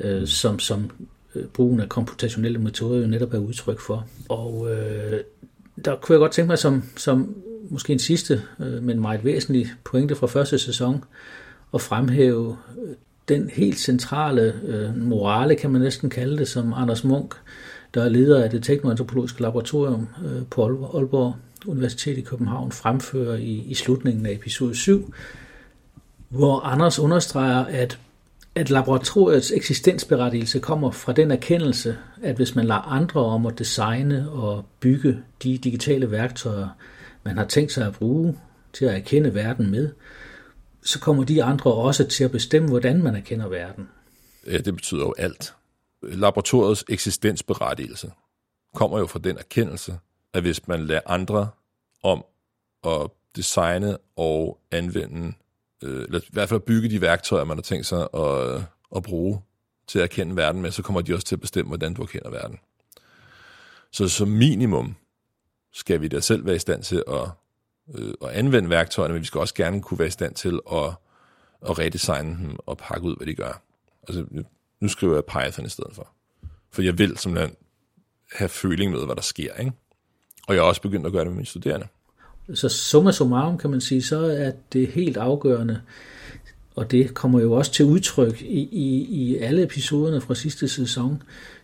øh, 0.00 0.26
som, 0.26 0.58
som 0.58 0.90
øh, 1.34 1.44
brugen 1.44 1.80
af 1.80 1.88
komputationelle 1.88 2.58
metoder 2.58 3.00
jo 3.00 3.06
netop 3.06 3.34
er 3.34 3.38
udtryk 3.38 3.80
for. 3.80 4.06
Og 4.28 4.68
øh, 4.72 5.20
der 5.84 5.96
kunne 5.96 6.14
jeg 6.14 6.20
godt 6.20 6.32
tænke 6.32 6.48
mig 6.48 6.58
som, 6.58 6.82
som 6.96 7.34
måske 7.70 7.92
en 7.92 7.98
sidste, 7.98 8.42
øh, 8.60 8.82
men 8.82 9.00
meget 9.00 9.24
væsentlig 9.24 9.66
pointe 9.84 10.14
fra 10.14 10.26
første 10.26 10.58
sæson, 10.58 11.04
at 11.74 11.80
fremhæve 11.80 12.56
øh, 12.82 12.94
den 13.28 13.50
helt 13.54 13.78
centrale 13.78 14.54
øh, 14.66 14.96
morale, 14.96 15.54
kan 15.54 15.70
man 15.70 15.80
næsten 15.80 16.10
kalde 16.10 16.38
det, 16.38 16.48
som 16.48 16.72
Anders 16.72 17.04
Munk, 17.04 17.34
der 17.94 18.02
er 18.04 18.08
leder 18.08 18.44
af 18.44 18.50
det 18.50 18.64
teknoantropologiske 18.64 19.42
laboratorium 19.42 20.08
øh, 20.24 20.42
på 20.50 20.64
Aalborg 20.64 21.34
Universitet 21.66 22.18
i 22.18 22.20
København, 22.20 22.72
fremfører 22.72 23.36
i, 23.36 23.64
i 23.66 23.74
slutningen 23.74 24.26
af 24.26 24.32
episode 24.32 24.74
7, 24.74 25.14
hvor 26.28 26.60
Anders 26.60 26.98
understreger, 26.98 27.64
at, 27.64 27.98
at 28.54 28.70
laboratoriets 28.70 29.52
eksistensberettigelse 29.56 30.58
kommer 30.58 30.90
fra 30.90 31.12
den 31.12 31.30
erkendelse, 31.30 31.96
at 32.22 32.36
hvis 32.36 32.54
man 32.54 32.64
lader 32.64 32.80
andre 32.80 33.20
om 33.20 33.46
at 33.46 33.58
designe 33.58 34.30
og 34.30 34.64
bygge 34.80 35.18
de 35.42 35.58
digitale 35.58 36.10
værktøjer, 36.10 36.68
man 37.24 37.38
har 37.38 37.44
tænkt 37.44 37.72
sig 37.72 37.86
at 37.86 37.92
bruge 37.92 38.36
til 38.72 38.84
at 38.84 38.94
erkende 38.94 39.34
verden 39.34 39.70
med, 39.70 39.88
så 40.82 41.00
kommer 41.00 41.24
de 41.24 41.44
andre 41.44 41.74
også 41.74 42.08
til 42.08 42.24
at 42.24 42.30
bestemme, 42.30 42.68
hvordan 42.68 43.02
man 43.02 43.16
erkender 43.16 43.48
verden. 43.48 43.88
Ja, 44.46 44.58
det 44.58 44.74
betyder 44.74 45.00
jo 45.00 45.14
alt. 45.18 45.54
Laboratoriets 46.02 46.84
eksistensberettigelse 46.88 48.12
kommer 48.74 48.98
jo 48.98 49.06
fra 49.06 49.18
den 49.18 49.38
erkendelse, 49.38 49.98
at 50.34 50.42
hvis 50.42 50.68
man 50.68 50.86
lader 50.86 51.00
andre 51.06 51.48
om 52.02 52.24
at 52.84 53.10
designe 53.36 53.96
og 54.16 54.60
anvende, 54.70 55.32
øh, 55.82 56.02
eller 56.04 56.20
i 56.20 56.28
hvert 56.32 56.48
fald 56.48 56.60
bygge 56.60 56.90
de 56.90 57.00
værktøjer, 57.00 57.44
man 57.44 57.56
har 57.56 57.62
tænkt 57.62 57.86
sig 57.86 58.08
at, 58.14 58.54
øh, 58.54 58.62
at 58.96 59.02
bruge 59.02 59.42
til 59.86 59.98
at 59.98 60.02
erkende 60.02 60.36
verden 60.36 60.62
med, 60.62 60.70
så 60.70 60.82
kommer 60.82 61.00
de 61.00 61.14
også 61.14 61.26
til 61.26 61.36
at 61.36 61.40
bestemme, 61.40 61.68
hvordan 61.68 61.94
du 61.94 62.02
erkender 62.02 62.30
verden. 62.30 62.58
Så 63.92 64.08
som 64.08 64.28
minimum 64.28 64.96
skal 65.72 66.00
vi 66.00 66.08
da 66.08 66.20
selv 66.20 66.46
være 66.46 66.56
i 66.56 66.58
stand 66.58 66.82
til 66.82 67.04
at 67.08 67.28
øh, 67.94 68.14
at 68.22 68.28
anvende 68.28 68.70
værktøjerne, 68.70 69.14
men 69.14 69.20
vi 69.20 69.26
skal 69.26 69.40
også 69.40 69.54
gerne 69.54 69.82
kunne 69.82 69.98
være 69.98 70.08
i 70.08 70.10
stand 70.10 70.34
til 70.34 70.60
at, 70.72 70.92
at 71.68 71.78
redesigne 71.78 72.30
dem 72.30 72.56
og 72.66 72.78
pakke 72.78 73.06
ud, 73.06 73.16
hvad 73.16 73.26
de 73.26 73.34
gør. 73.34 73.62
Altså, 74.08 74.26
nu 74.80 74.88
skriver 74.88 75.14
jeg 75.14 75.24
Python 75.24 75.66
i 75.66 75.68
stedet 75.68 75.94
for. 75.94 76.08
For 76.70 76.82
jeg 76.82 76.98
vil 76.98 77.18
simpelthen 77.18 77.56
have 78.32 78.48
føling 78.48 78.92
med, 78.92 79.06
hvad 79.06 79.16
der 79.16 79.22
sker. 79.22 79.54
Ikke? 79.54 79.72
Og 80.48 80.54
jeg 80.54 80.62
har 80.62 80.68
også 80.68 80.82
begyndt 80.82 81.06
at 81.06 81.12
gøre 81.12 81.24
det 81.24 81.30
med 81.30 81.36
mine 81.36 81.46
studerende. 81.46 81.86
Så 82.54 82.68
summa 82.68 83.12
summarum 83.12 83.58
kan 83.58 83.70
man 83.70 83.80
sige, 83.80 84.02
så 84.02 84.18
er 84.18 84.52
det 84.72 84.86
helt 84.88 85.16
afgørende, 85.16 85.80
og 86.74 86.90
det 86.90 87.14
kommer 87.14 87.40
jo 87.40 87.52
også 87.52 87.72
til 87.72 87.84
udtryk 87.84 88.42
i, 88.42 88.68
i, 88.72 89.04
i 89.04 89.36
alle 89.36 89.62
episoderne 89.62 90.20
fra 90.20 90.34
sidste 90.34 90.68
sæson, 90.68 91.22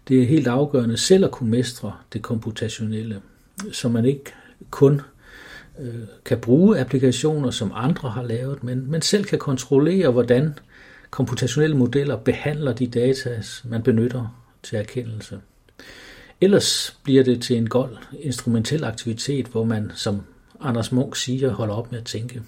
det 0.08 0.22
er 0.22 0.26
helt 0.26 0.46
afgørende 0.46 0.96
selv 0.96 1.24
at 1.24 1.30
kunne 1.30 1.50
mestre 1.50 1.92
det 2.12 2.22
komputationelle, 2.22 3.22
så 3.72 3.88
man 3.88 4.04
ikke 4.04 4.32
kun 4.70 5.00
øh, 5.80 5.94
kan 6.24 6.38
bruge 6.38 6.78
applikationer, 6.78 7.50
som 7.50 7.72
andre 7.74 8.10
har 8.10 8.22
lavet, 8.22 8.64
men, 8.64 8.90
men 8.90 9.02
selv 9.02 9.24
kan 9.24 9.38
kontrollere, 9.38 10.10
hvordan 10.10 10.58
komputationelle 11.10 11.76
modeller 11.76 12.16
behandler 12.16 12.72
de 12.72 12.86
data, 12.86 13.42
man 13.64 13.82
benytter 13.82 14.42
til 14.62 14.78
erkendelse. 14.78 15.40
Ellers 16.40 16.98
bliver 17.02 17.24
det 17.24 17.42
til 17.42 17.56
en 17.56 17.68
gold 17.68 17.96
instrumentel 18.20 18.84
aktivitet, 18.84 19.46
hvor 19.46 19.64
man, 19.64 19.92
som 19.94 20.22
Anders 20.60 20.92
Munk 20.92 21.16
siger, 21.16 21.50
holder 21.50 21.74
op 21.74 21.92
med 21.92 22.00
at 22.00 22.06
tænke. 22.06 22.42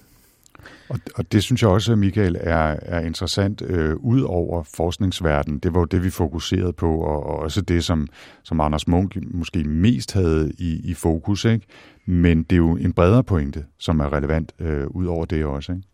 Og, 0.89 0.99
og 1.15 1.33
det 1.33 1.43
synes 1.43 1.63
jeg 1.63 1.71
også, 1.71 1.97
Michael, 1.97 2.37
er, 2.41 2.77
er 2.83 3.01
interessant 3.01 3.63
øh, 3.63 3.97
ud 3.97 4.23
over 4.23 4.63
forskningsverdenen. 4.63 5.59
Det 5.59 5.75
var 5.75 5.81
jo 5.81 5.85
det, 5.85 6.05
vi 6.05 6.11
fokuserede 6.11 6.73
på, 6.73 7.01
og, 7.01 7.27
og 7.27 7.37
også 7.37 7.61
det, 7.61 7.85
som, 7.85 8.09
som 8.43 8.61
Anders 8.61 8.89
Munk 8.89 9.17
måske 9.35 9.65
mest 9.65 10.13
havde 10.13 10.53
i, 10.59 10.81
i 10.85 10.95
fokus. 10.95 11.45
Ikke? 11.45 11.67
Men 12.07 12.43
det 12.43 12.53
er 12.53 12.57
jo 12.57 12.77
en 12.77 12.93
bredere 12.93 13.25
pointe, 13.25 13.65
som 13.79 14.01
er 14.01 14.13
relevant 14.13 14.53
øh, 14.59 14.87
ud 14.87 15.07
over 15.07 15.25
det 15.25 15.45
også. 15.45 15.73
Ikke? 15.73 15.85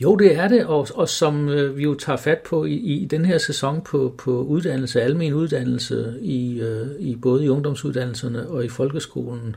Jo, 0.00 0.16
det 0.16 0.36
er 0.36 0.48
det, 0.48 0.66
og, 0.66 0.86
og 0.94 1.08
som 1.08 1.48
øh, 1.48 1.76
vi 1.76 1.82
jo 1.82 1.94
tager 1.94 2.16
fat 2.16 2.38
på 2.38 2.64
i, 2.64 2.74
i 2.74 3.04
den 3.04 3.24
her 3.24 3.38
sæson 3.38 3.80
på, 3.80 4.14
på 4.18 4.42
uddannelse, 4.42 5.02
almen 5.02 5.32
uddannelse, 5.32 6.18
i, 6.20 6.60
øh, 6.60 6.86
i 6.98 7.16
både 7.16 7.44
i 7.44 7.48
ungdomsuddannelserne 7.48 8.48
og 8.48 8.64
i 8.64 8.68
folkeskolen. 8.68 9.56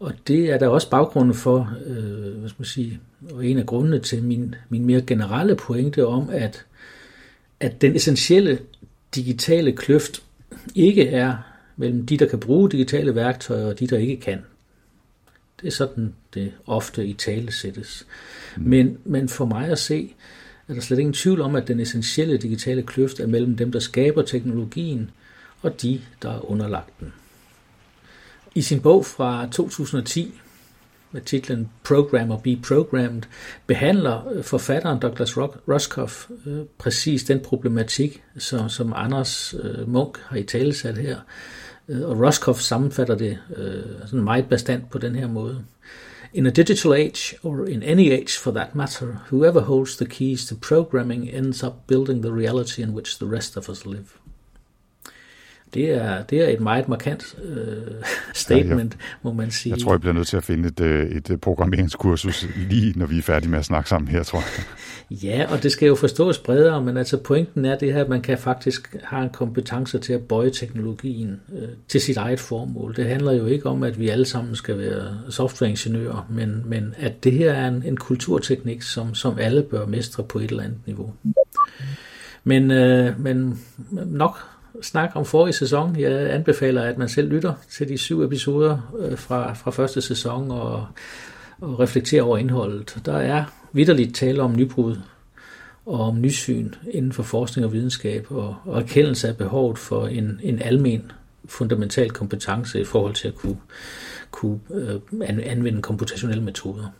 Og 0.00 0.12
det 0.28 0.50
er 0.50 0.58
der 0.58 0.68
også 0.68 0.90
baggrunden 0.90 1.34
for, 1.34 1.72
øh, 1.86 2.09
hvad 2.40 2.48
skal 2.50 2.60
man 2.60 2.66
sige, 2.66 3.00
og 3.30 3.46
en 3.46 3.58
af 3.58 3.66
grundene 3.66 3.98
til 3.98 4.22
min, 4.22 4.54
min 4.68 4.84
mere 4.86 5.02
generelle 5.02 5.56
pointe 5.56 6.06
om, 6.06 6.30
at, 6.30 6.64
at 7.60 7.80
den 7.80 7.96
essentielle 7.96 8.58
digitale 9.14 9.72
kløft 9.72 10.22
ikke 10.74 11.08
er 11.08 11.36
mellem 11.76 12.06
de, 12.06 12.16
der 12.16 12.26
kan 12.26 12.40
bruge 12.40 12.70
digitale 12.70 13.14
værktøjer, 13.14 13.66
og 13.66 13.78
de, 13.80 13.86
der 13.86 13.98
ikke 13.98 14.16
kan. 14.16 14.38
Det 15.60 15.66
er 15.66 15.70
sådan, 15.70 16.14
det 16.34 16.52
ofte 16.66 17.06
i 17.06 17.12
tale 17.12 17.52
sættes. 17.52 18.06
Mm. 18.56 18.62
Men, 18.62 18.98
men 19.04 19.28
for 19.28 19.44
mig 19.44 19.68
at 19.68 19.78
se, 19.78 20.14
er 20.68 20.74
der 20.74 20.80
slet 20.80 20.98
ingen 20.98 21.12
tvivl 21.12 21.40
om, 21.40 21.56
at 21.56 21.68
den 21.68 21.80
essentielle 21.80 22.38
digitale 22.38 22.82
kløft 22.82 23.20
er 23.20 23.26
mellem 23.26 23.56
dem, 23.56 23.72
der 23.72 23.78
skaber 23.78 24.22
teknologien, 24.22 25.10
og 25.62 25.82
de, 25.82 26.00
der 26.22 26.30
er 26.30 26.50
underlagt 26.50 27.00
den. 27.00 27.12
I 28.54 28.62
sin 28.62 28.80
bog 28.80 29.06
fra 29.06 29.48
2010 29.52 30.40
med 31.12 31.20
titlen 31.20 31.70
Program 31.84 32.30
or 32.30 32.36
Be 32.36 32.56
Programmed, 32.62 33.22
behandler 33.66 34.28
øh, 34.32 34.44
forfatteren 34.44 34.98
Douglas 34.98 35.36
Roskoff 35.38 36.30
øh, 36.46 36.64
præcis 36.78 37.24
den 37.24 37.40
problematik, 37.40 38.22
som, 38.38 38.68
som 38.68 38.92
Anders 38.96 39.54
øh, 39.62 39.88
Munk 39.88 40.18
har 40.18 40.36
i 40.36 40.42
talesat 40.42 40.98
her. 40.98 41.18
Øh, 41.88 42.08
og 42.08 42.20
Roskoff 42.20 42.60
sammenfatter 42.60 43.14
det 43.14 43.38
øh, 43.56 43.82
sådan 44.06 44.24
meget 44.24 44.48
bestandt 44.48 44.90
på 44.90 44.98
den 44.98 45.14
her 45.14 45.28
måde. 45.28 45.64
In 46.32 46.46
a 46.46 46.50
digital 46.50 46.92
age, 46.92 47.36
or 47.42 47.66
in 47.66 47.82
any 47.82 48.12
age 48.12 48.38
for 48.38 48.50
that 48.50 48.74
matter, 48.74 49.26
whoever 49.32 49.60
holds 49.60 49.96
the 49.96 50.06
keys 50.06 50.46
to 50.46 50.54
programming 50.54 51.28
ends 51.28 51.64
up 51.64 51.86
building 51.88 52.22
the 52.22 52.32
reality 52.32 52.82
in 52.82 52.90
which 52.90 53.18
the 53.18 53.26
rest 53.26 53.56
of 53.56 53.68
us 53.68 53.84
live. 53.86 54.19
Det 55.74 55.90
er, 55.90 56.22
det 56.22 56.40
er 56.40 56.48
et 56.48 56.60
meget 56.60 56.88
markant 56.88 57.34
øh, 57.44 57.76
statement, 58.34 58.94
ja, 59.00 59.00
jeg, 59.00 59.18
må 59.22 59.32
man 59.32 59.50
sige. 59.50 59.72
Jeg 59.72 59.82
tror, 59.82 59.92
jeg 59.92 60.00
bliver 60.00 60.12
nødt 60.12 60.26
til 60.26 60.36
at 60.36 60.44
finde 60.44 60.68
et, 60.68 60.80
øh, 60.80 61.10
et 61.10 61.40
programmeringskursus 61.40 62.46
lige, 62.56 62.92
når 62.98 63.06
vi 63.06 63.18
er 63.18 63.22
færdige 63.22 63.50
med 63.50 63.58
at 63.58 63.64
snakke 63.64 63.88
sammen 63.88 64.08
her, 64.08 64.22
tror 64.22 64.38
jeg. 64.38 64.64
Ja, 65.10 65.46
og 65.52 65.62
det 65.62 65.72
skal 65.72 65.86
jo 65.86 65.94
forstås 65.94 66.38
bredere, 66.38 66.82
men 66.82 66.96
altså 66.96 67.16
pointen 67.16 67.64
er 67.64 67.78
det 67.78 67.92
her, 67.92 68.00
at 68.00 68.08
man 68.08 68.22
kan 68.22 68.38
faktisk 68.38 68.96
have 69.02 69.22
en 69.22 69.30
kompetence 69.30 69.98
til 69.98 70.12
at 70.12 70.22
bøje 70.22 70.50
teknologien 70.50 71.40
øh, 71.52 71.68
til 71.88 72.00
sit 72.00 72.16
eget 72.16 72.40
formål. 72.40 72.96
Det 72.96 73.06
handler 73.06 73.32
jo 73.32 73.46
ikke 73.46 73.66
om, 73.66 73.82
at 73.82 73.98
vi 73.98 74.08
alle 74.08 74.24
sammen 74.24 74.56
skal 74.56 74.78
være 74.78 75.18
softwareingeniører, 75.30 76.26
men, 76.30 76.62
men 76.66 76.94
at 76.98 77.24
det 77.24 77.32
her 77.32 77.52
er 77.52 77.68
en, 77.68 77.82
en 77.86 77.96
kulturteknik, 77.96 78.82
som, 78.82 79.14
som 79.14 79.38
alle 79.38 79.62
bør 79.62 79.86
mestre 79.86 80.22
på 80.24 80.38
et 80.38 80.50
eller 80.50 80.62
andet 80.62 80.78
niveau. 80.86 81.12
Men, 82.44 82.70
øh, 82.70 83.20
men 83.20 83.60
nok 84.06 84.49
snak 84.82 85.10
om 85.14 85.24
forrige 85.24 85.52
sæson. 85.52 85.96
Jeg 85.96 86.30
anbefaler, 86.30 86.82
at 86.82 86.98
man 86.98 87.08
selv 87.08 87.28
lytter 87.28 87.54
til 87.70 87.88
de 87.88 87.98
syv 87.98 88.22
episoder 88.22 88.94
øh, 88.98 89.18
fra, 89.18 89.52
fra 89.52 89.70
første 89.70 90.00
sæson 90.00 90.50
og, 90.50 90.86
og 91.60 91.80
reflekterer 91.80 92.22
over 92.22 92.38
indholdet. 92.38 92.96
Der 93.04 93.16
er 93.16 93.44
vidderligt 93.72 94.14
tale 94.14 94.42
om 94.42 94.56
nybrud 94.56 94.96
og 95.86 96.00
om 96.00 96.20
nysyn 96.20 96.72
inden 96.90 97.12
for 97.12 97.22
forskning 97.22 97.66
og 97.66 97.72
videnskab 97.72 98.26
og, 98.30 98.56
og 98.64 98.80
erkendelse 98.80 99.28
af 99.28 99.36
behovet 99.36 99.78
for 99.78 100.06
en, 100.06 100.40
en 100.42 100.62
almen 100.62 101.12
fundamental 101.44 102.10
kompetence 102.10 102.80
i 102.80 102.84
forhold 102.84 103.14
til 103.14 103.28
at 103.28 103.34
kunne, 103.34 103.56
kunne 104.30 104.60
øh, 104.74 105.00
anvende 105.22 105.82
komputationelle 105.82 106.44
metoder. 106.44 106.92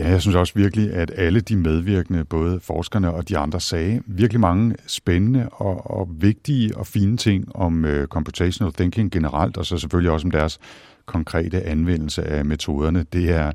Ja, 0.00 0.08
jeg 0.08 0.20
synes 0.20 0.36
også 0.36 0.52
virkelig, 0.56 0.92
at 0.92 1.12
alle 1.16 1.40
de 1.40 1.56
medvirkende, 1.56 2.24
både 2.24 2.60
forskerne 2.60 3.14
og 3.14 3.28
de 3.28 3.38
andre, 3.38 3.60
sagde 3.60 4.02
virkelig 4.06 4.40
mange 4.40 4.74
spændende 4.86 5.48
og, 5.48 5.90
og 5.90 6.08
vigtige 6.20 6.76
og 6.76 6.86
fine 6.86 7.16
ting 7.16 7.56
om 7.56 7.84
øh, 7.84 8.06
computational 8.06 8.72
thinking 8.72 9.12
generelt, 9.12 9.56
og 9.56 9.66
så 9.66 9.78
selvfølgelig 9.78 10.10
også 10.10 10.26
om 10.26 10.30
deres 10.30 10.58
konkrete 11.06 11.62
anvendelse 11.62 12.22
af 12.22 12.44
metoderne. 12.44 13.06
Det 13.12 13.30
er 13.30 13.52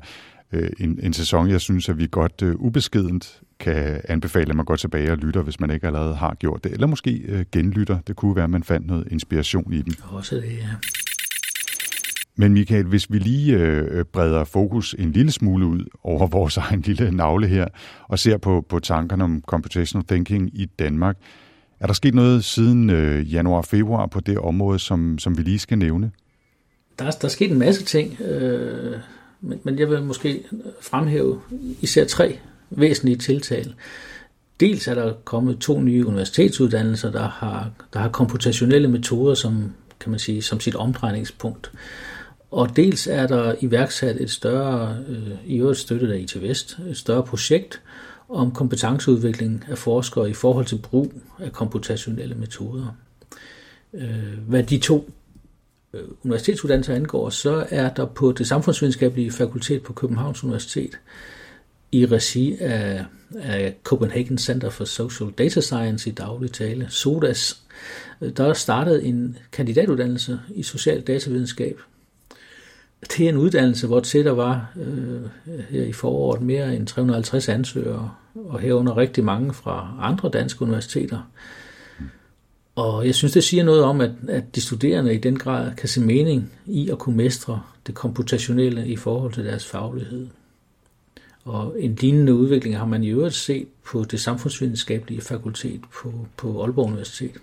øh, 0.52 0.70
en, 0.78 0.98
en 1.02 1.12
sæson, 1.12 1.50
jeg 1.50 1.60
synes, 1.60 1.88
at 1.88 1.98
vi 1.98 2.08
godt 2.10 2.42
øh, 2.42 2.54
ubeskedent 2.56 3.40
kan 3.60 4.00
anbefale, 4.08 4.50
at 4.50 4.56
man 4.56 4.64
går 4.64 4.76
tilbage 4.76 5.12
og 5.12 5.18
lytter, 5.18 5.42
hvis 5.42 5.60
man 5.60 5.70
ikke 5.70 5.86
allerede 5.86 6.14
har 6.14 6.34
gjort 6.34 6.64
det, 6.64 6.72
eller 6.72 6.86
måske 6.86 7.22
øh, 7.28 7.44
genlytter. 7.52 7.98
Det 8.06 8.16
kunne 8.16 8.36
være, 8.36 8.44
at 8.44 8.50
man 8.50 8.62
fandt 8.62 8.86
noget 8.86 9.08
inspiration 9.10 9.72
i 9.72 9.82
dem. 9.82 9.94
Også 10.10 10.36
det, 10.36 10.42
ja. 10.42 10.68
Men 12.36 12.52
Michael, 12.52 12.84
hvis 12.84 13.12
vi 13.12 13.18
lige 13.18 13.56
øh, 13.56 14.04
breder 14.04 14.44
fokus 14.44 14.94
en 14.98 15.12
lille 15.12 15.32
smule 15.32 15.66
ud 15.66 15.84
over 16.02 16.26
vores 16.36 16.56
egen 16.56 16.80
lille 16.80 17.10
navle 17.10 17.46
her, 17.46 17.68
og 18.08 18.18
ser 18.18 18.36
på, 18.36 18.66
på 18.68 18.78
tankerne 18.78 19.24
om 19.24 19.42
computational 19.46 20.06
thinking 20.06 20.50
i 20.54 20.64
Danmark, 20.78 21.16
er 21.80 21.86
der 21.86 21.94
sket 21.94 22.14
noget 22.14 22.44
siden 22.44 22.90
øh, 22.90 23.32
januar-februar 23.32 24.06
på 24.06 24.20
det 24.20 24.38
område, 24.38 24.78
som, 24.78 25.18
som 25.18 25.38
vi 25.38 25.42
lige 25.42 25.58
skal 25.58 25.78
nævne? 25.78 26.10
Der 26.98 27.04
er, 27.04 27.10
der 27.10 27.24
er 27.24 27.28
sket 27.28 27.50
en 27.50 27.58
masse 27.58 27.84
ting, 27.84 28.20
øh, 28.20 28.96
men, 29.40 29.60
men 29.62 29.78
jeg 29.78 29.90
vil 29.90 30.02
måske 30.02 30.42
fremhæve 30.80 31.40
især 31.80 32.04
tre 32.04 32.38
væsentlige 32.70 33.16
tiltag. 33.16 33.66
Dels 34.60 34.88
er 34.88 34.94
der 34.94 35.12
kommet 35.24 35.58
to 35.58 35.80
nye 35.80 36.06
universitetsuddannelser, 36.06 37.10
der 37.10 37.28
har, 37.28 37.70
der 37.92 37.98
har 37.98 38.08
komputationelle 38.08 38.88
metoder 38.88 39.34
som, 39.34 39.72
kan 40.00 40.10
man 40.10 40.18
sige, 40.18 40.42
som 40.42 40.60
sit 40.60 40.74
omdrejningspunkt. 40.74 41.72
Og 42.56 42.76
dels 42.76 43.06
er 43.06 43.26
der 43.26 43.54
iværksat 43.60 44.20
et 44.20 44.30
større, 44.30 44.98
øh, 45.08 45.30
i 45.46 45.56
øvrigt 45.56 45.78
støttet 45.78 46.12
af 46.12 46.18
IT 46.18 46.42
Vest, 46.42 46.78
et 46.90 46.96
større 46.96 47.22
projekt 47.22 47.82
om 48.28 48.50
kompetenceudvikling 48.50 49.64
af 49.68 49.78
forskere 49.78 50.30
i 50.30 50.32
forhold 50.32 50.66
til 50.66 50.78
brug 50.78 51.12
af 51.38 51.52
komputationelle 51.52 52.34
metoder. 52.34 52.96
Øh, 53.94 54.38
hvad 54.48 54.62
de 54.62 54.78
to 54.78 55.10
øh, 55.92 56.02
universitetsuddannelser 56.24 56.94
angår, 56.94 57.30
så 57.30 57.66
er 57.70 57.88
der 57.88 58.04
på 58.06 58.32
det 58.32 58.46
samfundsvidenskabelige 58.46 59.30
fakultet 59.30 59.82
på 59.82 59.92
Københavns 59.92 60.44
Universitet 60.44 60.98
i 61.92 62.06
regi 62.06 62.56
af, 62.60 63.04
af 63.34 63.76
Copenhagen 63.84 64.38
Center 64.38 64.70
for 64.70 64.84
Social 64.84 65.30
Data 65.30 65.60
Science 65.60 66.10
i 66.10 66.12
daglig 66.12 66.52
tale, 66.52 66.86
SODAS, 66.90 67.62
der 68.36 68.44
er 68.44 68.52
startet 68.52 69.06
en 69.06 69.38
kandidatuddannelse 69.52 70.40
i 70.54 70.62
social 70.62 71.00
datavidenskab 71.00 71.80
til 73.08 73.28
en 73.28 73.36
uddannelse, 73.36 73.86
hvor 73.86 74.00
til 74.00 74.24
der 74.24 74.30
var 74.30 74.72
øh, 74.76 75.20
her 75.70 75.82
i 75.82 75.92
foråret 75.92 76.42
mere 76.42 76.76
end 76.76 76.86
350 76.86 77.48
ansøgere, 77.48 78.10
og 78.34 78.60
herunder 78.60 78.96
rigtig 78.96 79.24
mange 79.24 79.54
fra 79.54 79.96
andre 80.00 80.28
danske 80.28 80.62
universiteter. 80.62 81.30
Og 82.74 83.06
jeg 83.06 83.14
synes, 83.14 83.32
det 83.32 83.44
siger 83.44 83.64
noget 83.64 83.82
om, 83.82 84.00
at, 84.00 84.10
at 84.28 84.54
de 84.54 84.60
studerende 84.60 85.14
i 85.14 85.18
den 85.18 85.38
grad 85.38 85.74
kan 85.74 85.88
se 85.88 86.00
mening 86.00 86.52
i 86.66 86.90
at 86.90 86.98
kunne 86.98 87.16
mestre 87.16 87.62
det 87.86 87.94
komputationelle 87.94 88.88
i 88.88 88.96
forhold 88.96 89.32
til 89.32 89.44
deres 89.44 89.66
faglighed. 89.66 90.26
Og 91.44 91.76
en 91.78 91.94
lignende 91.94 92.34
udvikling 92.34 92.78
har 92.78 92.86
man 92.86 93.04
i 93.04 93.08
øvrigt 93.08 93.34
set 93.34 93.66
på 93.84 94.04
det 94.04 94.20
samfundsvidenskabelige 94.20 95.20
fakultet 95.20 95.80
på, 96.02 96.26
på 96.36 96.62
Aalborg 96.62 96.86
Universitet. 96.86 97.36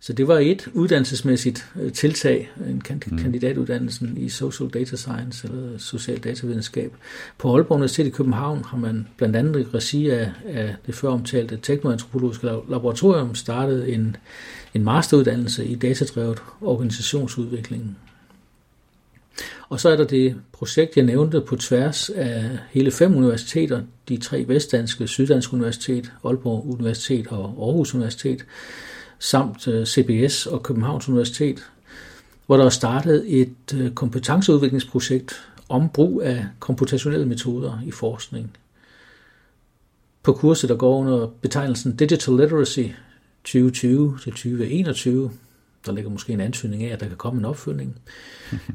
Så 0.00 0.12
det 0.12 0.28
var 0.28 0.38
et 0.38 0.68
uddannelsesmæssigt 0.72 1.66
øh, 1.80 1.92
tiltag, 1.92 2.50
en 2.68 2.82
mm. 2.90 3.18
kandidatuddannelsen 3.18 4.16
i 4.16 4.28
Social 4.28 4.70
Data 4.70 4.96
Science 4.96 5.48
eller 5.48 5.78
Social 5.78 6.18
Datavidenskab. 6.18 6.92
På 7.38 7.54
Aalborg 7.54 7.76
Universitet 7.76 8.06
i 8.06 8.10
København 8.10 8.64
har 8.64 8.78
man 8.78 9.08
blandt 9.16 9.36
andet 9.36 9.60
i 9.60 9.64
regi 9.74 10.10
af, 10.10 10.32
af 10.46 10.74
det 10.86 10.94
før 10.94 11.08
omtalte 11.08 11.58
teknoantropologiske 11.62 12.46
laboratorium 12.46 13.34
startet 13.34 13.94
en, 13.94 14.16
en 14.74 14.84
masteruddannelse 14.84 15.66
i 15.66 15.74
datadrevet 15.74 16.42
organisationsudvikling. 16.60 17.96
Og 19.68 19.80
så 19.80 19.88
er 19.88 19.96
der 19.96 20.04
det 20.04 20.36
projekt, 20.52 20.96
jeg 20.96 21.04
nævnte 21.04 21.40
på 21.40 21.56
tværs 21.56 22.10
af 22.10 22.58
hele 22.70 22.90
fem 22.90 23.16
universiteter, 23.16 23.82
de 24.08 24.16
tre 24.16 24.44
vestdanske, 24.48 25.06
Syddansk 25.06 25.52
Universitet, 25.52 26.12
Aalborg 26.24 26.66
Universitet 26.66 27.26
og 27.26 27.44
Aarhus 27.44 27.94
Universitet, 27.94 28.44
samt 29.18 29.68
øh, 29.68 29.86
CBS 29.86 30.46
og 30.46 30.62
Københavns 30.62 31.08
Universitet, 31.08 31.70
hvor 32.46 32.56
der 32.56 32.64
er 32.64 32.70
startet 32.70 33.40
et 33.40 33.74
øh, 33.74 33.90
kompetenceudviklingsprojekt 33.90 35.48
om 35.68 35.88
brug 35.88 36.22
af 36.22 36.46
komputationelle 36.58 37.26
metoder 37.26 37.80
i 37.86 37.90
forskning. 37.90 38.56
På 40.22 40.32
kurset, 40.32 40.70
der 40.70 40.76
går 40.76 40.98
under 40.98 41.26
betegnelsen 41.26 41.96
Digital 41.96 42.34
Literacy 42.34 42.86
2020 43.44 44.18
til 44.22 44.32
2021, 44.32 45.30
der 45.86 45.92
ligger 45.92 46.10
måske 46.10 46.32
en 46.32 46.40
ansøgning 46.40 46.84
af, 46.84 46.92
at 46.92 47.00
der 47.00 47.08
kan 47.08 47.16
komme 47.16 47.38
en 47.38 47.44
opfølgning, 47.44 48.00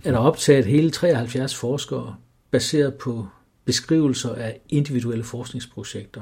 er 0.04 0.12
der 0.12 0.18
optaget 0.18 0.66
hele 0.66 0.92
73 0.92 1.56
forskere, 1.56 2.16
baseret 2.52 2.94
på 2.94 3.28
beskrivelser 3.66 4.36
af 4.36 4.60
individuelle 4.70 5.24
forskningsprojekter 5.24 6.22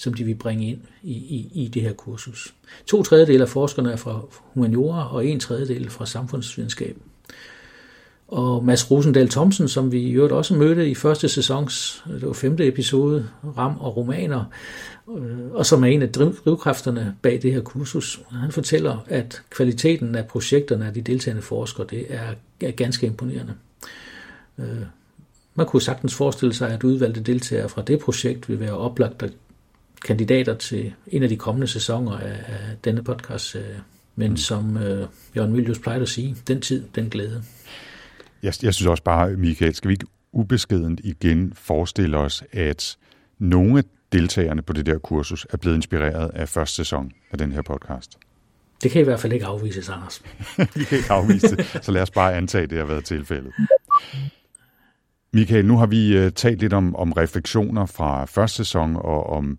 som 0.00 0.14
de 0.14 0.24
vil 0.24 0.34
bringe 0.34 0.68
ind 0.68 0.78
i, 1.02 1.12
i, 1.12 1.50
i 1.54 1.68
det 1.68 1.82
her 1.82 1.92
kursus. 1.92 2.54
To 2.86 3.02
tredjedel 3.02 3.42
af 3.42 3.48
forskerne 3.48 3.92
er 3.92 3.96
fra 3.96 4.20
humaniora, 4.54 5.14
og 5.14 5.26
en 5.26 5.40
tredjedel 5.40 5.90
fra 5.90 6.06
samfundsvidenskab. 6.06 6.96
Og 8.28 8.64
Mads 8.64 8.90
Rosendal 8.90 9.28
Thomsen, 9.28 9.68
som 9.68 9.92
vi 9.92 10.00
i 10.00 10.10
øvrigt 10.10 10.32
også 10.32 10.54
mødte 10.54 10.88
i 10.88 10.94
første 10.94 11.28
sæsons, 11.28 12.04
det 12.06 12.26
var 12.26 12.32
femte 12.32 12.66
episode, 12.66 13.28
Ram 13.56 13.76
og 13.80 13.96
Romaner, 13.96 14.44
øh, 15.16 15.50
og 15.52 15.66
som 15.66 15.84
er 15.84 15.88
en 15.88 16.02
af 16.02 16.12
drivkræfterne 16.12 17.16
bag 17.22 17.42
det 17.42 17.52
her 17.52 17.60
kursus. 17.60 18.20
Han 18.30 18.52
fortæller, 18.52 19.04
at 19.06 19.42
kvaliteten 19.50 20.14
af 20.14 20.26
projekterne 20.26 20.86
af 20.86 20.94
de 20.94 21.00
deltagende 21.00 21.42
forskere, 21.42 21.86
det 21.90 22.06
er, 22.08 22.34
er 22.60 22.70
ganske 22.70 23.06
imponerende. 23.06 23.54
Øh, 24.58 24.82
man 25.54 25.66
kunne 25.66 25.82
sagtens 25.82 26.14
forestille 26.14 26.54
sig, 26.54 26.70
at 26.70 26.84
udvalgte 26.84 27.20
deltagere 27.20 27.68
fra 27.68 27.82
det 27.82 27.98
projekt 27.98 28.48
vil 28.48 28.60
være 28.60 28.76
oplagt 28.76 29.22
at 29.22 29.32
kandidater 30.04 30.54
til 30.54 30.92
en 31.06 31.22
af 31.22 31.28
de 31.28 31.36
kommende 31.36 31.66
sæsoner 31.66 32.18
af, 32.18 32.38
af 32.46 32.76
denne 32.84 33.02
podcast. 33.02 33.56
Men 34.16 34.30
mm. 34.30 34.36
som 34.36 34.76
øh, 34.76 35.06
Jørgen 35.36 35.52
Mylius 35.52 35.78
plejer 35.78 36.02
at 36.02 36.08
sige, 36.08 36.36
den 36.48 36.60
tid, 36.60 36.84
den 36.94 37.10
glæde. 37.10 37.42
Jeg, 38.42 38.54
jeg 38.62 38.74
synes 38.74 38.86
også 38.86 39.02
bare, 39.02 39.30
Michael, 39.30 39.74
skal 39.74 39.88
vi 39.88 39.92
ikke 39.92 40.06
ubeskedent 40.32 41.00
igen 41.04 41.52
forestille 41.54 42.18
os, 42.18 42.42
at 42.52 42.96
nogle 43.38 43.78
af 43.78 43.84
deltagerne 44.12 44.62
på 44.62 44.72
det 44.72 44.86
der 44.86 44.98
kursus 44.98 45.46
er 45.50 45.56
blevet 45.56 45.76
inspireret 45.76 46.30
af 46.34 46.48
første 46.48 46.76
sæson 46.76 47.12
af 47.32 47.38
den 47.38 47.52
her 47.52 47.62
podcast? 47.62 48.18
Det 48.82 48.90
kan 48.90 49.00
i 49.00 49.04
hvert 49.04 49.20
fald 49.20 49.32
ikke 49.32 49.46
afvises, 49.46 49.88
Anders. 49.88 50.22
Vi 50.76 50.84
kan 50.84 50.98
ikke 50.98 51.12
afvise 51.12 51.56
det, 51.56 51.78
så 51.82 51.92
lad 51.92 52.02
os 52.02 52.10
bare 52.10 52.34
antage, 52.34 52.64
at 52.64 52.70
det 52.70 52.78
har 52.78 52.84
været 52.84 53.04
tilfældet. 53.04 53.52
Michael, 55.32 55.66
nu 55.66 55.78
har 55.78 55.86
vi 55.86 56.26
uh, 56.26 56.32
talt 56.32 56.60
lidt 56.60 56.72
om, 56.72 56.96
om 56.96 57.12
refleksioner 57.12 57.86
fra 57.86 58.24
første 58.24 58.56
sæson 58.56 58.96
og 58.96 59.26
om 59.26 59.58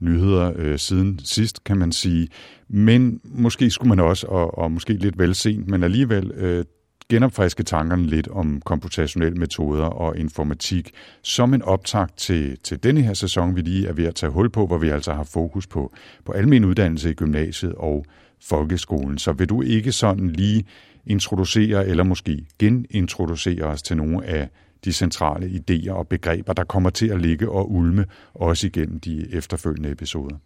nyheder 0.00 0.52
øh, 0.56 0.78
siden 0.78 1.20
sidst, 1.24 1.64
kan 1.64 1.78
man 1.78 1.92
sige. 1.92 2.28
Men 2.68 3.20
måske 3.24 3.70
skulle 3.70 3.88
man 3.88 4.00
også, 4.00 4.26
og, 4.26 4.58
og 4.58 4.72
måske 4.72 4.92
lidt 4.92 5.18
vel 5.18 5.34
sent, 5.34 5.68
men 5.68 5.82
alligevel 5.82 6.30
øh, 6.30 6.64
genopfriske 7.10 7.62
tankerne 7.62 8.06
lidt 8.06 8.28
om 8.28 8.60
komputationelle 8.60 9.38
metoder 9.38 9.84
og 9.84 10.18
informatik 10.18 10.90
som 11.22 11.54
en 11.54 11.62
optakt 11.62 12.16
til, 12.16 12.58
til 12.58 12.82
denne 12.82 13.02
her 13.02 13.14
sæson, 13.14 13.56
vi 13.56 13.60
lige 13.60 13.88
er 13.88 13.92
ved 13.92 14.04
at 14.04 14.14
tage 14.14 14.32
hul 14.32 14.50
på, 14.50 14.66
hvor 14.66 14.78
vi 14.78 14.88
altså 14.88 15.12
har 15.12 15.24
fokus 15.24 15.66
på, 15.66 15.92
på 16.24 16.32
almen 16.32 16.64
uddannelse 16.64 17.10
i 17.10 17.14
gymnasiet 17.14 17.74
og 17.74 18.04
folkeskolen. 18.42 19.18
Så 19.18 19.32
vil 19.32 19.48
du 19.48 19.62
ikke 19.62 19.92
sådan 19.92 20.30
lige 20.30 20.64
introducere 21.06 21.86
eller 21.86 22.04
måske 22.04 22.46
genintroducere 22.58 23.64
os 23.64 23.82
til 23.82 23.96
nogle 23.96 24.26
af 24.26 24.48
de 24.84 24.92
centrale 24.92 25.46
idéer 25.46 25.92
og 25.92 26.08
begreber, 26.08 26.52
der 26.52 26.64
kommer 26.64 26.90
til 26.90 27.08
at 27.08 27.20
ligge 27.20 27.48
og 27.48 27.72
ulme 27.72 28.06
også 28.34 28.66
igennem 28.66 29.00
de 29.00 29.26
efterfølgende 29.32 29.90
episoder? 29.90 30.36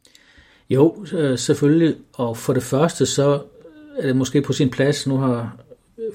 Jo, 0.71 1.07
øh, 1.13 1.39
selvfølgelig. 1.39 1.97
Og 2.13 2.37
for 2.37 2.53
det 2.53 2.63
første, 2.63 3.07
så 3.07 3.43
er 3.99 4.07
det 4.07 4.17
måske 4.17 4.43
på 4.43 4.53
sin 4.53 4.71
plads. 4.71 5.07
Nu 5.07 5.17
har 5.17 5.57